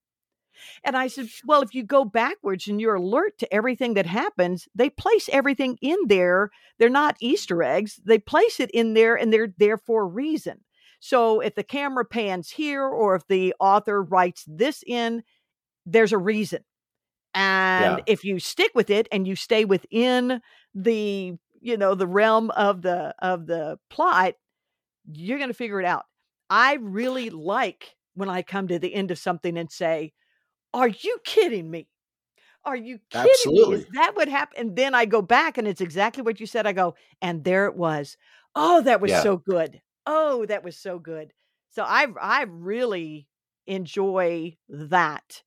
And 0.83 0.97
I 0.97 1.07
said, 1.07 1.27
Well, 1.45 1.61
if 1.61 1.73
you 1.73 1.83
go 1.83 2.05
backwards 2.05 2.67
and 2.67 2.79
you're 2.79 2.95
alert 2.95 3.37
to 3.39 3.53
everything 3.53 3.93
that 3.95 4.05
happens, 4.05 4.67
they 4.75 4.89
place 4.89 5.29
everything 5.31 5.77
in 5.81 5.97
there. 6.07 6.49
They're 6.79 6.89
not 6.89 7.17
Easter 7.19 7.63
eggs. 7.63 7.99
They 8.05 8.19
place 8.19 8.59
it 8.59 8.71
in 8.71 8.93
there 8.93 9.15
and 9.15 9.31
they're 9.31 9.53
there 9.57 9.77
for 9.77 10.03
a 10.03 10.07
reason. 10.07 10.61
So 10.99 11.41
if 11.41 11.55
the 11.55 11.63
camera 11.63 12.05
pans 12.05 12.49
here 12.49 12.83
or 12.83 13.15
if 13.15 13.27
the 13.27 13.53
author 13.59 14.03
writes 14.03 14.43
this 14.47 14.83
in, 14.85 15.23
there's 15.85 16.13
a 16.13 16.17
reason. 16.17 16.63
And 17.33 17.97
yeah. 17.99 18.03
if 18.07 18.23
you 18.23 18.39
stick 18.39 18.71
with 18.73 18.89
it 18.89 19.07
and 19.11 19.27
you 19.27 19.35
stay 19.35 19.63
within 19.63 20.41
the, 20.73 21.33
you 21.61 21.77
know, 21.77 21.93
the 21.93 22.07
realm 22.07 22.49
of 22.51 22.81
the 22.81 23.13
of 23.19 23.45
the 23.45 23.77
plot, 23.89 24.33
you're 25.11 25.37
going 25.37 25.49
to 25.49 25.53
figure 25.53 25.79
it 25.79 25.85
out. 25.85 26.05
I 26.49 26.75
really 26.75 27.29
like 27.29 27.95
when 28.15 28.29
I 28.29 28.41
come 28.41 28.67
to 28.69 28.79
the 28.79 28.93
end 28.93 29.11
of 29.11 29.19
something 29.19 29.57
and 29.57 29.71
say, 29.71 30.13
are 30.73 30.87
you 30.87 31.17
kidding 31.23 31.69
me? 31.69 31.87
Are 32.65 32.75
you 32.75 32.99
kidding 33.09 33.31
Absolutely. 33.31 33.77
me? 33.77 33.81
Is 33.83 33.87
that 33.93 34.15
what 34.15 34.27
happened? 34.27 34.59
And 34.59 34.75
then 34.75 34.93
I 34.93 35.05
go 35.05 35.21
back 35.21 35.57
and 35.57 35.67
it's 35.67 35.81
exactly 35.81 36.23
what 36.23 36.39
you 36.39 36.45
said. 36.45 36.67
I 36.67 36.73
go, 36.73 36.95
and 37.21 37.43
there 37.43 37.65
it 37.65 37.75
was. 37.75 38.17
Oh, 38.55 38.81
that 38.81 38.99
was 38.99 39.11
yeah. 39.11 39.23
so 39.23 39.37
good. 39.37 39.81
Oh, 40.05 40.45
that 40.47 40.63
was 40.63 40.77
so 40.77 40.99
good. 40.99 41.31
So 41.71 41.83
I 41.83 42.07
I 42.21 42.43
really 42.43 43.27
enjoy 43.67 44.57
that 44.69 45.43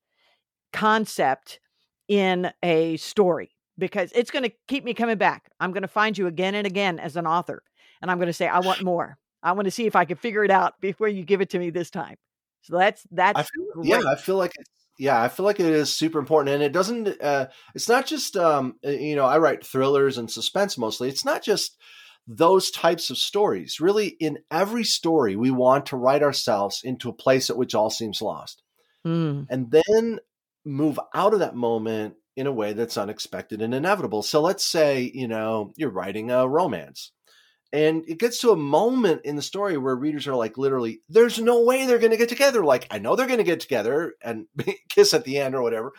concept 0.72 1.60
in 2.08 2.52
a 2.62 2.96
story 2.98 3.50
because 3.78 4.12
it's 4.14 4.30
going 4.30 4.44
to 4.44 4.52
keep 4.68 4.84
me 4.84 4.94
coming 4.94 5.16
back. 5.16 5.50
I'm 5.58 5.72
going 5.72 5.82
to 5.82 5.88
find 5.88 6.16
you 6.16 6.26
again 6.26 6.54
and 6.54 6.66
again 6.66 6.98
as 6.98 7.16
an 7.16 7.26
author 7.26 7.62
and 8.00 8.10
I'm 8.10 8.18
going 8.18 8.28
to 8.28 8.32
say 8.32 8.46
I 8.46 8.60
want 8.60 8.82
more. 8.82 9.18
I 9.42 9.52
want 9.52 9.64
to 9.66 9.70
see 9.70 9.86
if 9.86 9.96
I 9.96 10.04
can 10.04 10.16
figure 10.16 10.44
it 10.44 10.50
out 10.50 10.80
before 10.80 11.08
you 11.08 11.24
give 11.24 11.40
it 11.40 11.50
to 11.50 11.58
me 11.58 11.70
this 11.70 11.90
time. 11.90 12.16
So 12.62 12.76
that's 12.76 13.06
that's 13.10 13.38
I 13.38 13.42
feel, 13.42 13.84
yeah, 13.84 14.02
I 14.06 14.16
feel 14.16 14.36
like 14.36 14.52
it's 14.58 14.70
yeah, 15.00 15.20
I 15.20 15.28
feel 15.28 15.46
like 15.46 15.58
it 15.58 15.66
is 15.66 15.90
super 15.90 16.18
important, 16.18 16.54
and 16.54 16.62
it 16.62 16.72
doesn't. 16.72 17.08
Uh, 17.22 17.46
it's 17.74 17.88
not 17.88 18.04
just 18.04 18.36
um, 18.36 18.74
you 18.82 19.16
know 19.16 19.24
I 19.24 19.38
write 19.38 19.66
thrillers 19.66 20.18
and 20.18 20.30
suspense 20.30 20.76
mostly. 20.76 21.08
It's 21.08 21.24
not 21.24 21.42
just 21.42 21.78
those 22.26 22.70
types 22.70 23.08
of 23.08 23.16
stories. 23.16 23.80
Really, 23.80 24.08
in 24.08 24.40
every 24.50 24.84
story, 24.84 25.36
we 25.36 25.50
want 25.50 25.86
to 25.86 25.96
write 25.96 26.22
ourselves 26.22 26.82
into 26.84 27.08
a 27.08 27.14
place 27.14 27.48
at 27.48 27.56
which 27.56 27.74
all 27.74 27.88
seems 27.88 28.20
lost, 28.20 28.62
mm. 29.06 29.46
and 29.48 29.70
then 29.70 30.18
move 30.66 31.00
out 31.14 31.32
of 31.32 31.40
that 31.40 31.56
moment 31.56 32.16
in 32.36 32.46
a 32.46 32.52
way 32.52 32.74
that's 32.74 32.98
unexpected 32.98 33.62
and 33.62 33.72
inevitable. 33.72 34.22
So 34.22 34.42
let's 34.42 34.66
say 34.66 35.10
you 35.14 35.28
know 35.28 35.72
you're 35.78 35.88
writing 35.88 36.30
a 36.30 36.46
romance 36.46 37.12
and 37.72 38.04
it 38.08 38.18
gets 38.18 38.40
to 38.40 38.50
a 38.50 38.56
moment 38.56 39.22
in 39.24 39.36
the 39.36 39.42
story 39.42 39.76
where 39.76 39.94
readers 39.94 40.26
are 40.26 40.34
like, 40.34 40.58
literally, 40.58 41.00
there's 41.08 41.38
no 41.38 41.62
way 41.62 41.86
they're 41.86 41.98
going 41.98 42.10
to 42.10 42.16
get 42.16 42.28
together. 42.28 42.64
Like, 42.64 42.86
I 42.90 42.98
know 42.98 43.14
they're 43.14 43.26
going 43.26 43.38
to 43.38 43.44
get 43.44 43.60
together 43.60 44.14
and 44.22 44.46
kiss 44.88 45.14
at 45.14 45.24
the 45.24 45.38
end 45.38 45.54
or 45.54 45.62
whatever 45.62 45.92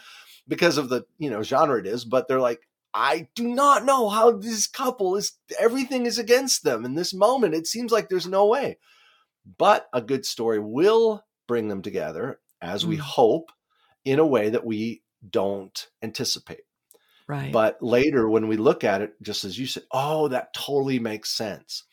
because 0.47 0.77
of 0.77 0.89
the, 0.89 1.05
you 1.17 1.29
know, 1.29 1.43
genre 1.43 1.79
it 1.79 1.87
is, 1.87 2.03
but 2.03 2.27
they're 2.27 2.41
like, 2.41 2.67
I 2.93 3.29
do 3.35 3.47
not 3.47 3.85
know 3.85 4.09
how 4.09 4.31
this 4.31 4.67
couple 4.67 5.15
is, 5.15 5.37
everything 5.57 6.05
is 6.05 6.19
against 6.19 6.63
them. 6.63 6.83
In 6.83 6.95
this 6.95 7.13
moment, 7.13 7.55
it 7.55 7.67
seems 7.67 7.91
like 7.91 8.09
there's 8.09 8.27
no 8.27 8.47
way. 8.47 8.77
But 9.57 9.87
a 9.93 10.01
good 10.01 10.25
story 10.25 10.59
will 10.59 11.23
bring 11.47 11.69
them 11.69 11.81
together, 11.81 12.41
as 12.61 12.85
we 12.85 12.97
mm. 12.97 13.01
hope, 13.01 13.51
in 14.03 14.19
a 14.19 14.25
way 14.25 14.49
that 14.49 14.65
we 14.65 15.03
don't 15.27 15.87
anticipate. 16.01 16.63
Right. 17.31 17.53
But 17.53 17.77
later 17.81 18.29
when 18.29 18.49
we 18.49 18.57
look 18.57 18.83
at 18.83 19.01
it, 19.01 19.13
just 19.21 19.45
as 19.45 19.57
you 19.57 19.65
said, 19.65 19.83
oh, 19.93 20.27
that 20.27 20.53
totally 20.53 20.99
makes 20.99 21.29
sense. 21.29 21.85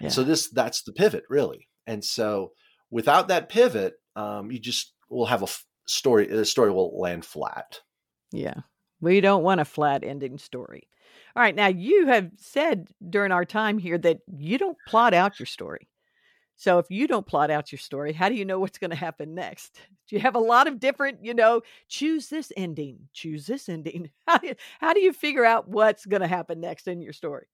Yeah. 0.00 0.08
So 0.08 0.22
this 0.22 0.48
that's 0.50 0.84
the 0.84 0.92
pivot, 0.92 1.24
really. 1.28 1.66
And 1.84 2.04
so 2.04 2.52
without 2.92 3.26
that 3.26 3.48
pivot, 3.48 3.94
um, 4.14 4.52
you 4.52 4.60
just 4.60 4.92
will 5.10 5.26
have 5.26 5.42
a 5.42 5.46
f- 5.46 5.64
story. 5.88 6.28
The 6.28 6.44
story 6.44 6.70
will 6.70 6.96
land 6.96 7.24
flat. 7.24 7.80
Yeah, 8.30 8.60
we 9.00 9.20
don't 9.20 9.42
want 9.42 9.60
a 9.60 9.64
flat 9.64 10.04
ending 10.04 10.38
story. 10.38 10.86
All 11.34 11.42
right, 11.42 11.56
now 11.56 11.66
you 11.66 12.06
have 12.06 12.30
said 12.36 12.86
during 13.10 13.32
our 13.32 13.44
time 13.44 13.78
here 13.78 13.98
that 13.98 14.18
you 14.28 14.58
don't 14.58 14.78
plot 14.86 15.12
out 15.12 15.40
your 15.40 15.46
story. 15.46 15.88
So 16.56 16.78
if 16.78 16.90
you 16.90 17.06
don't 17.06 17.26
plot 17.26 17.50
out 17.50 17.72
your 17.72 17.78
story, 17.78 18.12
how 18.12 18.28
do 18.28 18.34
you 18.34 18.44
know 18.44 18.60
what's 18.60 18.78
going 18.78 18.90
to 18.90 18.96
happen 18.96 19.34
next? 19.34 19.78
Do 20.06 20.16
you 20.16 20.20
have 20.20 20.34
a 20.34 20.40
lot 20.40 20.66
of 20.66 20.80
different, 20.80 21.24
you 21.24 21.32
know, 21.32 21.62
choose 21.88 22.28
this 22.28 22.52
ending, 22.58 23.08
choose 23.14 23.46
this 23.46 23.70
ending? 23.70 24.10
How 24.28 24.36
do 24.36 24.48
you, 24.48 24.54
how 24.78 24.92
do 24.92 25.00
you 25.00 25.14
figure 25.14 25.46
out 25.46 25.66
what's 25.66 26.04
going 26.04 26.20
to 26.20 26.28
happen 26.28 26.60
next 26.60 26.88
in 26.88 27.00
your 27.00 27.14
story? 27.14 27.46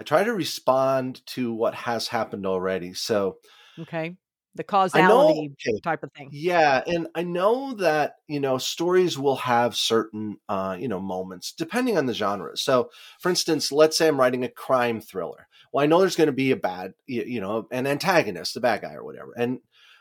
I 0.00 0.04
try 0.04 0.24
to 0.24 0.32
respond 0.32 1.24
to 1.26 1.52
what 1.52 1.74
has 1.74 2.08
happened 2.08 2.46
already. 2.46 2.94
So, 2.94 3.36
okay 3.78 4.16
the 4.54 4.64
causality 4.64 5.52
know, 5.66 5.78
type 5.82 6.02
of 6.02 6.12
thing. 6.12 6.30
Yeah, 6.32 6.82
and 6.86 7.08
I 7.14 7.22
know 7.22 7.74
that 7.74 8.16
you 8.28 8.40
know 8.40 8.58
stories 8.58 9.18
will 9.18 9.36
have 9.36 9.74
certain 9.74 10.36
uh, 10.48 10.76
you 10.78 10.88
know 10.88 11.00
moments 11.00 11.52
depending 11.52 11.98
on 11.98 12.06
the 12.06 12.14
genre. 12.14 12.56
So, 12.56 12.90
for 13.20 13.28
instance, 13.28 13.72
let's 13.72 13.98
say 13.98 14.08
I'm 14.08 14.18
writing 14.18 14.44
a 14.44 14.48
crime 14.48 15.00
thriller. 15.00 15.48
Well, 15.74 15.82
I 15.82 15.88
know 15.88 15.98
there's 15.98 16.14
going 16.14 16.28
to 16.28 16.32
be 16.32 16.52
a 16.52 16.56
bad 16.56 16.94
you 17.08 17.40
know 17.40 17.66
an 17.72 17.88
antagonist, 17.88 18.56
a 18.56 18.60
bad 18.60 18.82
guy 18.82 18.94
or 18.94 19.04
whatever, 19.04 19.32
and 19.36 19.58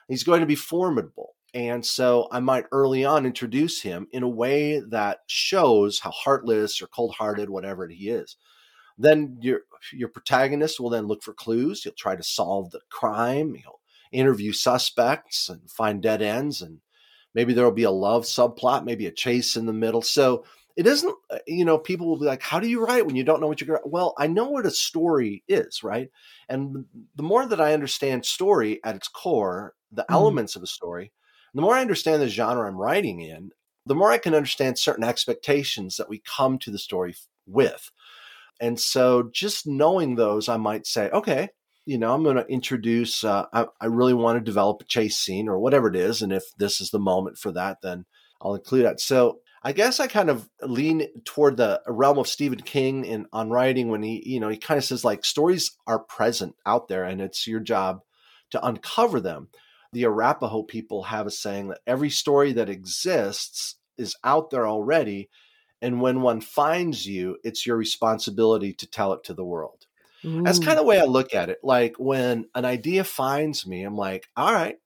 he's 0.07 0.23
going 0.23 0.41
to 0.41 0.45
be 0.45 0.55
formidable. 0.55 1.31
And 1.55 1.83
so 1.83 2.27
I 2.31 2.39
might 2.41 2.65
early 2.71 3.05
on 3.05 3.25
introduce 3.25 3.81
him 3.81 4.07
in 4.11 4.21
a 4.21 4.29
way 4.29 4.81
that 4.89 5.19
shows 5.27 5.99
how 5.99 6.11
heartless 6.11 6.79
or 6.81 6.87
cold-hearted, 6.87 7.49
whatever 7.49 7.87
he 7.87 8.09
is. 8.09 8.37
Then 8.99 9.39
your 9.41 9.61
your 9.91 10.09
protagonist 10.09 10.79
will 10.79 10.91
then 10.91 11.07
look 11.07 11.23
for 11.23 11.33
clues. 11.33 11.81
He'll 11.83 11.93
try 11.93 12.15
to 12.15 12.23
solve 12.23 12.69
the 12.69 12.81
crime. 12.91 13.55
He'll 13.55 13.79
interview 14.11 14.53
suspects 14.53 15.49
and 15.49 15.71
find 15.71 16.03
dead 16.03 16.21
ends 16.21 16.61
and 16.61 16.79
maybe 17.33 17.51
there'll 17.53 17.71
be 17.71 17.83
a 17.83 17.91
love 17.91 18.25
subplot 18.25 18.85
maybe 18.85 19.07
a 19.07 19.11
chase 19.11 19.57
in 19.57 19.65
the 19.65 19.73
middle 19.73 20.03
so 20.03 20.45
it 20.75 20.87
isn't, 20.87 21.15
uh, 21.29 21.37
you 21.45 21.65
know, 21.65 21.77
people 21.77 22.07
will 22.07 22.19
be 22.19 22.25
like, 22.25 22.41
how 22.41 22.59
do 22.59 22.67
you 22.67 22.83
write 22.83 23.05
when 23.05 23.15
you 23.15 23.23
don't 23.23 23.41
know 23.41 23.47
what 23.47 23.61
you're 23.61 23.67
going 23.67 23.81
to, 23.83 23.89
well, 23.89 24.13
I 24.17 24.27
know 24.27 24.49
what 24.49 24.65
a 24.65 24.71
story 24.71 25.43
is, 25.47 25.83
right? 25.83 26.09
And 26.49 26.85
the 27.15 27.23
more 27.23 27.45
that 27.45 27.61
I 27.61 27.73
understand 27.73 28.25
story 28.25 28.79
at 28.83 28.95
its 28.95 29.07
core, 29.07 29.75
the 29.91 30.03
mm. 30.03 30.13
elements 30.13 30.55
of 30.55 30.63
a 30.63 30.67
story, 30.67 31.11
the 31.53 31.61
more 31.61 31.75
I 31.75 31.81
understand 31.81 32.21
the 32.21 32.27
genre 32.27 32.67
I'm 32.67 32.77
writing 32.77 33.21
in, 33.21 33.51
the 33.85 33.95
more 33.95 34.11
I 34.11 34.17
can 34.17 34.33
understand 34.33 34.79
certain 34.79 35.03
expectations 35.03 35.97
that 35.97 36.09
we 36.09 36.23
come 36.25 36.57
to 36.59 36.71
the 36.71 36.79
story 36.79 37.15
with. 37.45 37.91
And 38.59 38.79
so 38.79 39.29
just 39.31 39.67
knowing 39.67 40.15
those, 40.15 40.49
I 40.49 40.57
might 40.57 40.87
say, 40.87 41.09
okay, 41.11 41.49
you 41.85 41.97
know, 41.97 42.13
I'm 42.13 42.23
going 42.23 42.37
to 42.37 42.47
introduce, 42.47 43.23
uh, 43.23 43.45
I, 43.51 43.65
I 43.81 43.87
really 43.87 44.13
want 44.13 44.37
to 44.37 44.43
develop 44.43 44.81
a 44.81 44.85
chase 44.85 45.17
scene 45.17 45.49
or 45.49 45.59
whatever 45.59 45.89
it 45.89 45.95
is. 45.95 46.21
And 46.21 46.31
if 46.31 46.43
this 46.57 46.79
is 46.79 46.91
the 46.91 46.99
moment 46.99 47.37
for 47.37 47.51
that, 47.51 47.81
then 47.83 48.05
I'll 48.41 48.55
include 48.55 48.85
that. 48.85 49.01
So 49.01 49.39
I 49.63 49.71
guess 49.71 49.99
I 49.99 50.07
kind 50.07 50.29
of 50.29 50.49
lean 50.61 51.07
toward 51.23 51.55
the 51.55 51.81
realm 51.87 52.17
of 52.17 52.27
Stephen 52.27 52.59
King 52.59 53.05
in 53.05 53.27
on 53.31 53.49
writing 53.49 53.87
when 53.87 54.03
he, 54.03 54.21
you 54.25 54.39
know, 54.39 54.49
he 54.49 54.57
kind 54.57 54.77
of 54.77 54.83
says 54.83 55.05
like 55.05 55.23
stories 55.23 55.77
are 55.87 55.99
present 55.99 56.55
out 56.65 56.89
there 56.89 57.05
and 57.05 57.21
it's 57.21 57.47
your 57.47 57.61
job 57.61 58.01
to 58.51 58.65
uncover 58.65 59.21
them. 59.21 59.47
The 59.93 60.03
Arapaho 60.05 60.63
people 60.63 61.03
have 61.03 61.27
a 61.27 61.31
saying 61.31 61.69
that 61.69 61.79
every 61.87 62.09
story 62.09 62.51
that 62.53 62.67
exists 62.67 63.75
is 63.97 64.17
out 64.23 64.49
there 64.49 64.67
already. 64.67 65.29
And 65.81 66.01
when 66.01 66.21
one 66.21 66.41
finds 66.41 67.07
you, 67.07 67.37
it's 67.43 67.65
your 67.65 67.77
responsibility 67.77 68.73
to 68.73 68.87
tell 68.87 69.13
it 69.13 69.23
to 69.25 69.33
the 69.33 69.45
world. 69.45 69.85
Ooh. 70.25 70.41
That's 70.43 70.59
kind 70.59 70.71
of 70.71 70.77
the 70.77 70.83
way 70.83 70.99
I 70.99 71.05
look 71.05 71.33
at 71.33 71.49
it. 71.49 71.59
Like 71.63 71.95
when 71.97 72.45
an 72.55 72.65
idea 72.65 73.03
finds 73.03 73.65
me, 73.65 73.83
I'm 73.83 73.95
like, 73.95 74.27
all 74.35 74.51
right, 74.51 74.77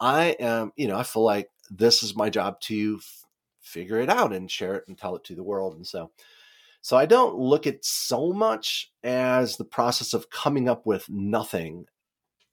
I 0.00 0.36
am, 0.40 0.72
you 0.76 0.88
know, 0.88 0.96
I 0.96 1.02
feel 1.02 1.24
like 1.24 1.50
this 1.70 2.02
is 2.02 2.16
my 2.16 2.30
job 2.30 2.60
to 2.62 2.74
figure 3.74 3.98
it 3.98 4.08
out 4.08 4.32
and 4.32 4.48
share 4.48 4.76
it 4.76 4.84
and 4.86 4.96
tell 4.96 5.16
it 5.16 5.24
to 5.24 5.34
the 5.34 5.42
world. 5.42 5.74
And 5.74 5.84
so, 5.84 6.12
so 6.80 6.96
I 6.96 7.06
don't 7.06 7.36
look 7.36 7.66
at 7.66 7.84
so 7.84 8.32
much 8.32 8.92
as 9.02 9.56
the 9.56 9.64
process 9.64 10.14
of 10.14 10.30
coming 10.30 10.68
up 10.68 10.86
with 10.86 11.10
nothing, 11.10 11.86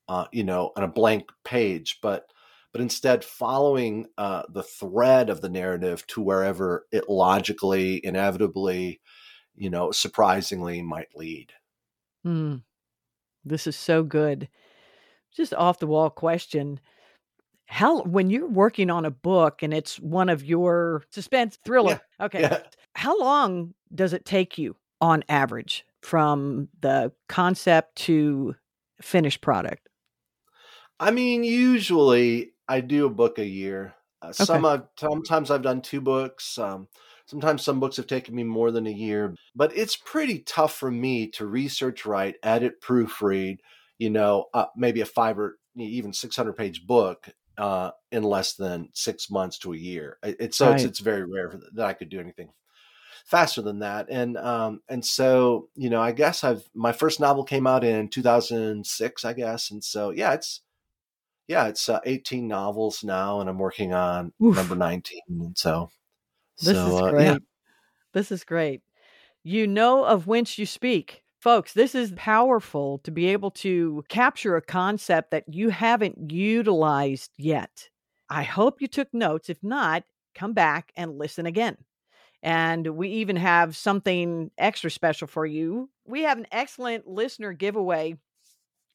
uh, 0.08 0.26
you 0.32 0.42
know, 0.42 0.72
on 0.76 0.82
a 0.82 0.88
blank 0.88 1.30
page, 1.44 2.00
but 2.02 2.26
but 2.72 2.80
instead 2.80 3.22
following 3.22 4.06
uh, 4.16 4.44
the 4.48 4.62
thread 4.62 5.28
of 5.28 5.42
the 5.42 5.50
narrative 5.50 6.06
to 6.06 6.22
wherever 6.22 6.86
it 6.90 7.06
logically, 7.06 8.00
inevitably, 8.02 9.00
you 9.54 9.68
know, 9.68 9.90
surprisingly 9.92 10.80
might 10.80 11.14
lead. 11.14 11.52
Hmm. 12.24 12.56
This 13.44 13.66
is 13.66 13.76
so 13.76 14.02
good. 14.02 14.48
Just 15.36 15.52
off 15.52 15.78
the 15.78 15.86
wall 15.86 16.08
question 16.08 16.80
how 17.66 18.02
when 18.02 18.28
you're 18.28 18.48
working 18.48 18.90
on 18.90 19.04
a 19.04 19.10
book 19.10 19.62
and 19.62 19.72
it's 19.72 19.98
one 19.98 20.28
of 20.28 20.44
your 20.44 21.02
suspense 21.10 21.58
thriller 21.64 22.00
yeah. 22.18 22.26
okay 22.26 22.40
yeah. 22.42 22.58
how 22.94 23.18
long 23.18 23.72
does 23.94 24.12
it 24.12 24.24
take 24.24 24.58
you 24.58 24.76
on 25.00 25.24
average 25.28 25.86
from 26.02 26.68
the 26.80 27.12
concept 27.28 27.96
to 27.96 28.54
finished 29.00 29.40
product 29.40 29.88
i 31.00 31.10
mean 31.10 31.42
usually 31.44 32.52
i 32.68 32.80
do 32.80 33.06
a 33.06 33.10
book 33.10 33.38
a 33.38 33.46
year 33.46 33.94
uh, 34.22 34.26
okay. 34.26 34.44
some 34.44 34.64
I've, 34.64 34.84
sometimes 34.98 35.50
i've 35.50 35.62
done 35.62 35.80
two 35.80 36.00
books 36.00 36.58
um, 36.58 36.88
sometimes 37.26 37.62
some 37.62 37.80
books 37.80 37.96
have 37.96 38.06
taken 38.06 38.34
me 38.34 38.44
more 38.44 38.70
than 38.70 38.86
a 38.86 38.92
year 38.92 39.34
but 39.56 39.76
it's 39.76 39.96
pretty 39.96 40.40
tough 40.40 40.74
for 40.74 40.90
me 40.90 41.28
to 41.28 41.46
research 41.46 42.04
write 42.04 42.36
edit 42.42 42.82
proofread 42.82 43.58
you 43.98 44.10
know 44.10 44.46
uh, 44.52 44.66
maybe 44.76 45.00
a 45.00 45.06
five 45.06 45.38
or 45.38 45.58
even 45.76 46.12
600 46.12 46.52
page 46.52 46.86
book 46.86 47.28
uh, 47.58 47.90
in 48.10 48.22
less 48.22 48.54
than 48.54 48.88
six 48.92 49.30
months 49.30 49.58
to 49.58 49.72
a 49.72 49.76
year. 49.76 50.18
It's 50.22 50.56
so 50.56 50.66
right. 50.66 50.74
it's, 50.76 50.84
it's 50.84 51.00
very 51.00 51.24
rare 51.24 51.60
that 51.74 51.86
I 51.86 51.92
could 51.92 52.08
do 52.08 52.20
anything 52.20 52.50
faster 53.24 53.62
than 53.62 53.80
that. 53.80 54.06
And 54.10 54.36
um, 54.36 54.80
and 54.88 55.04
so 55.04 55.68
you 55.74 55.90
know, 55.90 56.00
I 56.00 56.12
guess 56.12 56.44
I've 56.44 56.68
my 56.74 56.92
first 56.92 57.20
novel 57.20 57.44
came 57.44 57.66
out 57.66 57.84
in 57.84 58.08
2006, 58.08 59.24
I 59.24 59.32
guess, 59.32 59.70
and 59.70 59.82
so 59.82 60.10
yeah, 60.10 60.32
it's 60.34 60.60
yeah, 61.48 61.66
it's 61.66 61.88
uh, 61.88 62.00
18 62.04 62.46
novels 62.48 63.02
now, 63.04 63.40
and 63.40 63.50
I'm 63.50 63.58
working 63.58 63.92
on 63.92 64.32
Oof. 64.42 64.56
number 64.56 64.76
19, 64.76 65.20
and 65.28 65.58
so 65.58 65.90
this 66.60 66.76
so, 66.76 67.06
is 67.06 67.10
great. 67.12 67.28
Uh, 67.28 67.32
yeah. 67.32 67.38
This 68.12 68.30
is 68.30 68.44
great. 68.44 68.82
You 69.42 69.66
know 69.66 70.04
of 70.04 70.26
whence 70.26 70.58
you 70.58 70.66
speak. 70.66 71.21
Folks, 71.42 71.72
this 71.72 71.96
is 71.96 72.12
powerful 72.14 72.98
to 72.98 73.10
be 73.10 73.26
able 73.26 73.50
to 73.50 74.04
capture 74.08 74.54
a 74.54 74.62
concept 74.62 75.32
that 75.32 75.42
you 75.48 75.70
haven't 75.70 76.30
utilized 76.30 77.32
yet. 77.36 77.88
I 78.30 78.44
hope 78.44 78.80
you 78.80 78.86
took 78.86 79.12
notes. 79.12 79.50
If 79.50 79.58
not, 79.60 80.04
come 80.36 80.52
back 80.52 80.92
and 80.94 81.18
listen 81.18 81.46
again. 81.46 81.78
And 82.44 82.86
we 82.96 83.08
even 83.08 83.34
have 83.34 83.76
something 83.76 84.52
extra 84.56 84.88
special 84.88 85.26
for 85.26 85.44
you. 85.44 85.90
We 86.06 86.22
have 86.22 86.38
an 86.38 86.46
excellent 86.52 87.08
listener 87.08 87.52
giveaway. 87.52 88.14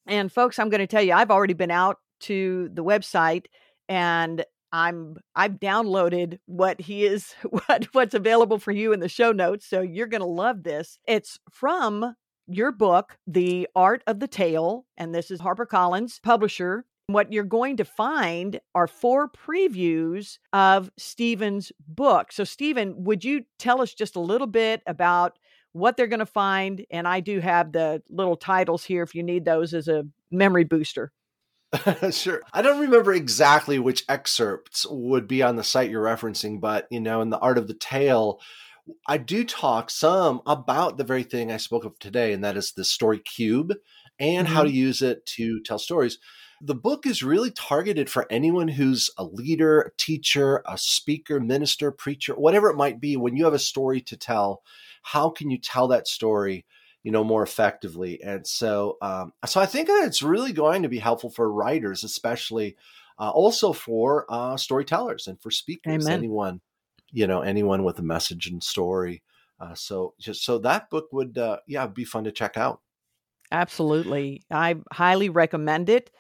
And 0.05 0.31
folks, 0.31 0.57
I'm 0.57 0.69
going 0.69 0.79
to 0.79 0.88
tell 0.88 1.03
you, 1.03 1.12
I've 1.12 1.31
already 1.31 1.53
been 1.53 1.69
out 1.69 1.97
to 2.21 2.69
the 2.71 2.83
website 2.83 3.47
and 3.89 4.45
I'm 4.71 5.17
I've 5.36 5.60
downloaded 5.60 6.39
what 6.45 6.79
he 6.79 7.05
is 7.05 7.33
what 7.49 7.89
what's 7.91 8.13
available 8.13 8.57
for 8.57 8.71
you 8.71 8.93
in 8.93 9.01
the 9.01 9.10
show 9.10 9.33
notes 9.33 9.65
so 9.65 9.81
you're 9.81 10.07
going 10.07 10.21
to 10.21 10.27
love 10.27 10.63
this. 10.63 10.97
It's 11.05 11.39
from 11.51 12.15
your 12.47 12.71
book, 12.71 13.17
The 13.27 13.67
Art 13.75 14.03
of 14.07 14.19
the 14.19 14.27
Tale, 14.27 14.86
and 14.97 15.13
this 15.13 15.31
is 15.31 15.41
HarperCollins, 15.41 16.21
publisher. 16.21 16.86
What 17.07 17.31
you're 17.31 17.43
going 17.43 17.77
to 17.77 17.86
find 17.86 18.60
are 18.75 18.88
four 18.88 19.29
previews 19.29 20.39
of 20.51 20.91
Steven's 20.97 21.71
book. 21.88 22.31
So, 22.31 22.43
Steven, 22.43 23.03
would 23.05 23.23
you 23.23 23.43
tell 23.60 23.81
us 23.81 23.93
just 23.93 24.15
a 24.15 24.21
little 24.21 24.47
bit 24.47 24.81
about 24.86 25.39
what 25.71 25.95
they're 25.95 26.07
going 26.07 26.19
to 26.19 26.25
find? 26.25 26.86
And 26.91 27.07
I 27.07 27.21
do 27.21 27.39
have 27.39 27.71
the 27.71 28.01
little 28.10 28.36
titles 28.36 28.83
here 28.83 29.03
if 29.03 29.15
you 29.15 29.23
need 29.23 29.45
those 29.45 29.73
as 29.73 29.88
a 29.88 30.05
memory 30.31 30.65
booster. 30.65 31.13
sure. 32.12 32.41
I 32.53 32.62
don't 32.62 32.79
remember 32.79 33.13
exactly 33.13 33.79
which 33.79 34.05
excerpts 34.07 34.86
would 34.89 35.27
be 35.27 35.43
on 35.43 35.55
the 35.55 35.63
site 35.63 35.89
you're 35.89 36.03
referencing, 36.03 36.60
but 36.62 36.88
you 36.89 36.99
know, 36.99 37.21
in 37.21 37.29
the 37.29 37.39
art 37.39 37.57
of 37.57 37.67
the 37.67 37.73
tale, 37.73 38.39
I 39.08 39.17
do 39.17 39.43
talk 39.43 39.89
some 39.89 40.41
about 40.45 40.97
the 40.97 41.04
very 41.04 41.23
thing 41.23 41.52
I 41.52 41.58
spoke 41.58 41.86
of 41.86 41.97
today, 42.00 42.34
and 42.34 42.43
that 42.43 42.58
is 42.58 42.71
the 42.71 42.86
story 42.86 43.19
cube 43.19 43.73
and 44.19 44.47
mm-hmm. 44.47 44.56
how 44.56 44.63
to 44.63 44.71
use 44.71 45.02
it 45.02 45.26
to 45.26 45.62
tell 45.62 45.80
stories. 45.80 46.19
The 46.60 46.76
book 46.76 47.06
is 47.06 47.21
really 47.21 47.52
targeted 47.52 48.10
for 48.10 48.26
anyone 48.32 48.67
who's 48.67 49.12
a 49.17 49.23
leader, 49.23 49.82
a 49.82 49.91
teacher, 49.97 50.63
a 50.65 50.78
speaker, 50.78 51.39
minister, 51.39 51.91
preacher, 51.91 52.34
whatever 52.34 52.69
it 52.69 52.76
might 52.76 53.00
be. 53.00 53.15
When 53.15 53.36
you 53.36 53.45
have 53.45 53.54
a 53.54 53.60
story 53.60 54.02
to 54.02 54.17
tell, 54.17 54.63
how 55.04 55.30
can 55.30 55.52
you 55.52 55.60
tell 55.60 55.88
that 55.89 56.08
story, 56.08 56.65
you 57.04 57.12
know, 57.12 57.23
more 57.23 57.43
effectively? 57.43 58.19
And 58.23 58.47
so, 58.47 58.97
um, 59.04 59.34
so 59.45 59.62
I 59.62 59.67
think 59.67 59.88
that 59.88 60.06
it's 60.08 60.23
really 60.23 60.52
going 60.52 60.82
to 60.82 60.89
be 60.89 60.97
helpful 60.97 61.30
for 61.30 61.52
writers, 61.52 62.04
especially, 62.04 62.76
uh, 63.19 63.30
also 63.30 63.71
for 63.71 64.26
uh, 64.28 64.58
storytellers 64.58 65.28
and 65.28 65.39
for 65.39 65.52
speakers. 65.52 66.06
Amen. 66.06 66.17
Anyone 66.17 66.62
you 67.17 67.25
know 67.25 67.41
anyone 67.41 67.84
with 67.84 67.97
a 67.97 68.03
message 68.03 68.45
and 68.45 68.63
story. 68.63 69.23
Uh, 69.60 69.73
so 69.73 70.13
just 70.19 70.45
so 70.45 70.60
that 70.60 70.88
book 70.91 71.08
would 71.12 71.36
uh, 71.36 71.58
yeah 71.67 71.88
be 71.88 72.06
fun 72.06 72.23
to 72.23 72.32
check 72.32 72.58
out. 72.58 72.82
Absolutely, 73.51 74.43
I 74.51 74.75
highly 74.91 75.30
recommend 75.30 75.89
it. 75.89 76.12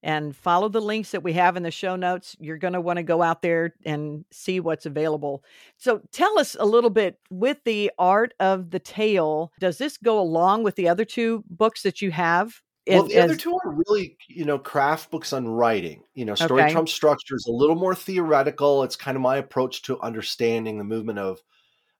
And 0.00 0.36
follow 0.36 0.68
the 0.68 0.80
links 0.80 1.10
that 1.10 1.24
we 1.24 1.32
have 1.32 1.56
in 1.56 1.64
the 1.64 1.72
show 1.72 1.96
notes. 1.96 2.36
You're 2.38 2.56
going 2.56 2.74
to 2.74 2.80
want 2.80 2.98
to 2.98 3.02
go 3.02 3.20
out 3.20 3.42
there 3.42 3.74
and 3.84 4.24
see 4.30 4.60
what's 4.60 4.86
available. 4.86 5.42
So, 5.76 6.02
tell 6.12 6.38
us 6.38 6.56
a 6.60 6.64
little 6.64 6.90
bit 6.90 7.18
with 7.30 7.58
the 7.64 7.90
art 7.98 8.32
of 8.38 8.70
the 8.70 8.78
tale. 8.78 9.52
Does 9.58 9.78
this 9.78 9.96
go 9.96 10.20
along 10.20 10.62
with 10.62 10.76
the 10.76 10.88
other 10.88 11.04
two 11.04 11.42
books 11.50 11.82
that 11.82 12.00
you 12.00 12.12
have 12.12 12.62
well, 12.88 13.04
the 13.04 13.18
other 13.18 13.36
two 13.36 13.54
are 13.64 13.70
really, 13.70 14.16
you 14.28 14.44
know, 14.44 14.58
craft 14.58 15.10
books 15.10 15.32
on 15.32 15.48
writing. 15.48 16.02
You 16.14 16.24
know, 16.24 16.34
Story 16.34 16.62
okay. 16.62 16.72
Trump 16.72 16.88
structure 16.88 17.34
is 17.34 17.46
a 17.48 17.52
little 17.52 17.76
more 17.76 17.94
theoretical. 17.94 18.82
It's 18.82 18.96
kind 18.96 19.16
of 19.16 19.22
my 19.22 19.36
approach 19.36 19.82
to 19.82 20.00
understanding 20.00 20.78
the 20.78 20.84
movement 20.84 21.18
of 21.18 21.42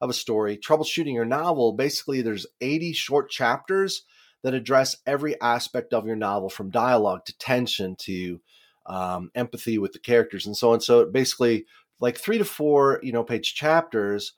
of 0.01 0.11
a 0.11 0.14
story. 0.14 0.57
Troubleshooting 0.57 1.12
your 1.12 1.24
novel, 1.24 1.72
basically, 1.72 2.22
there's 2.22 2.46
80 2.61 2.92
short 2.92 3.31
chapters 3.31 4.05
that 4.42 4.55
address 4.55 4.96
every 5.06 5.40
aspect 5.40 5.92
of 5.92 6.06
your 6.06 6.17
novel, 6.17 6.48
from 6.48 6.71
dialogue 6.71 7.25
to 7.25 7.37
tension 7.38 7.96
to 7.96 8.40
um, 8.87 9.31
empathy 9.35 9.79
with 9.79 9.92
the 9.92 9.98
characters 9.98 10.46
and 10.46 10.56
so 10.56 10.73
on. 10.73 10.81
So 10.81 11.06
basically, 11.06 11.67
like 12.00 12.17
three 12.17 12.38
to 12.38 12.44
four, 12.44 13.00
you 13.02 13.12
know, 13.12 13.25
page 13.25 13.54
chapters 13.54 14.35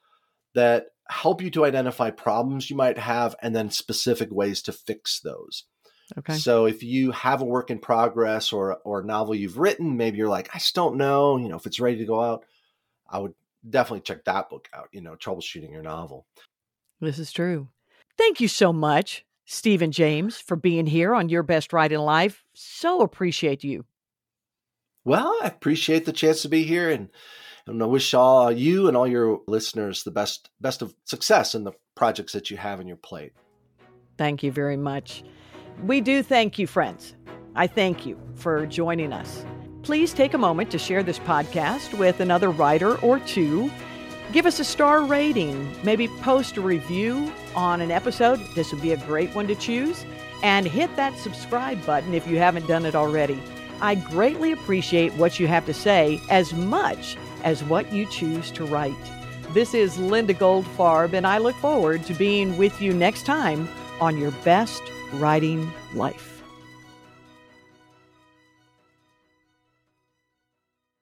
that 0.55 0.87
help 1.09 1.43
you 1.43 1.51
to 1.51 1.65
identify 1.65 2.11
problems 2.11 2.71
you 2.71 2.77
might 2.77 2.99
have 2.99 3.35
and 3.43 3.55
then 3.55 3.71
specific 3.71 4.31
ways 4.31 4.63
to 4.63 4.73
fix 4.73 5.21
those. 5.21 5.65
Okay. 6.19 6.35
So 6.35 6.67
if 6.67 6.83
you 6.83 7.11
have 7.13 7.43
a 7.43 7.45
work 7.45 7.71
in 7.71 7.79
progress 7.79 8.53
or 8.53 8.79
or 8.85 9.01
a 9.01 9.05
novel 9.05 9.35
you've 9.35 9.59
written, 9.59 9.97
maybe 9.97 10.19
you're 10.19 10.29
like, 10.29 10.51
I 10.55 10.59
just 10.59 10.75
don't 10.75 10.97
know, 10.97 11.37
you 11.37 11.49
know, 11.49 11.57
if 11.57 11.67
it's 11.67 11.81
ready 11.81 11.99
to 11.99 12.05
go 12.05 12.21
out, 12.21 12.45
I 13.09 13.19
would 13.19 13.35
definitely 13.69 14.01
check 14.01 14.25
that 14.25 14.51
book 14.51 14.69
out, 14.73 14.89
you 14.93 15.01
know, 15.01 15.17
troubleshooting 15.17 15.71
your 15.71 15.83
novel. 15.83 16.27
This 17.01 17.19
is 17.19 17.33
true. 17.33 17.69
Thank 18.19 18.41
you 18.41 18.49
so 18.49 18.73
much, 18.73 19.25
Steven 19.47 19.93
James, 19.93 20.39
for 20.39 20.57
being 20.57 20.87
here 20.87 21.15
on 21.15 21.29
Your 21.29 21.43
Best 21.43 21.73
Writing 21.73 21.99
Life. 21.99 22.45
So 22.55 23.01
appreciate 23.01 23.65
you. 23.65 23.85
Well, 25.05 25.39
I 25.43 25.47
appreciate 25.47 26.05
the 26.05 26.13
chance 26.13 26.43
to 26.43 26.49
be 26.49 26.65
here 26.65 26.91
and 26.91 27.09
And 27.67 27.83
I 27.83 27.87
wish 27.87 28.15
all 28.15 28.51
you 28.51 28.89
and 28.89 28.97
all 28.97 29.07
your 29.07 29.41
listeners 29.47 30.03
the 30.03 30.11
best 30.11 30.51
best 30.61 30.83
of 30.83 30.95
success 31.05 31.55
in 31.55 31.65
the 31.65 31.73
projects 31.95 32.33
that 32.33 32.51
you 32.51 32.57
have 32.57 32.81
in 32.81 32.89
your 32.89 32.97
plate. 32.97 33.33
Thank 34.17 34.43
you 34.43 34.51
very 34.51 34.77
much. 34.77 35.23
We 35.85 36.03
do 36.03 36.23
thank 36.23 36.59
you, 36.59 36.67
friends. 36.67 37.15
I 37.57 37.67
thank 37.67 38.05
you 38.05 38.21
for 38.35 38.67
joining 38.67 39.15
us. 39.15 39.47
Please 39.83 40.13
take 40.13 40.35
a 40.35 40.39
moment 40.39 40.71
to 40.73 40.79
share 40.79 41.03
this 41.03 41.19
podcast 41.19 41.97
with 41.99 42.21
another 42.21 42.51
writer 42.51 42.99
or 42.99 43.19
two. 43.21 43.71
Give 44.31 44.45
us 44.45 44.61
a 44.61 44.65
star 44.65 45.03
rating, 45.03 45.75
maybe 45.83 46.07
post 46.21 46.59
a 46.59 46.61
review 46.61 47.33
on 47.57 47.81
an 47.81 47.91
episode. 47.91 48.41
This 48.55 48.73
would 48.73 48.83
be 48.83 48.93
a 48.93 48.99
great 49.07 49.35
one 49.35 49.47
to 49.47 49.55
choose. 49.55 50.05
And 50.43 50.67
hit 50.67 50.95
that 50.97 51.17
subscribe 51.19 51.85
button 51.87 52.13
if 52.13 52.27
you 52.27 52.37
haven't 52.37 52.67
done 52.67 52.85
it 52.85 52.95
already. 52.95 53.43
I 53.81 53.95
greatly 53.95 54.53
appreciate 54.53 55.15
what 55.15 55.41
you 55.41 55.47
have 55.49 55.65
to 55.65 55.75
say 55.75 56.21
as 56.29 56.53
much 56.53 57.17
as 57.43 57.65
what 57.65 57.91
you 57.91 58.05
choose 58.05 58.51
to 58.53 58.67
write. 58.67 58.95
This 59.55 59.73
is 59.73 59.99
Linda 59.99 60.35
Goldfarb, 60.35 61.15
and 61.15 61.27
I 61.27 61.39
look 61.39 61.57
forward 61.57 62.05
to 62.05 62.15
being 62.15 62.59
with 62.59 62.83
you 62.83 62.93
next 62.93 63.25
time 63.25 63.67
on 63.99 64.19
Your 64.19 64.31
Best 64.45 64.83
Writing 65.15 65.73
Life. 65.95 66.30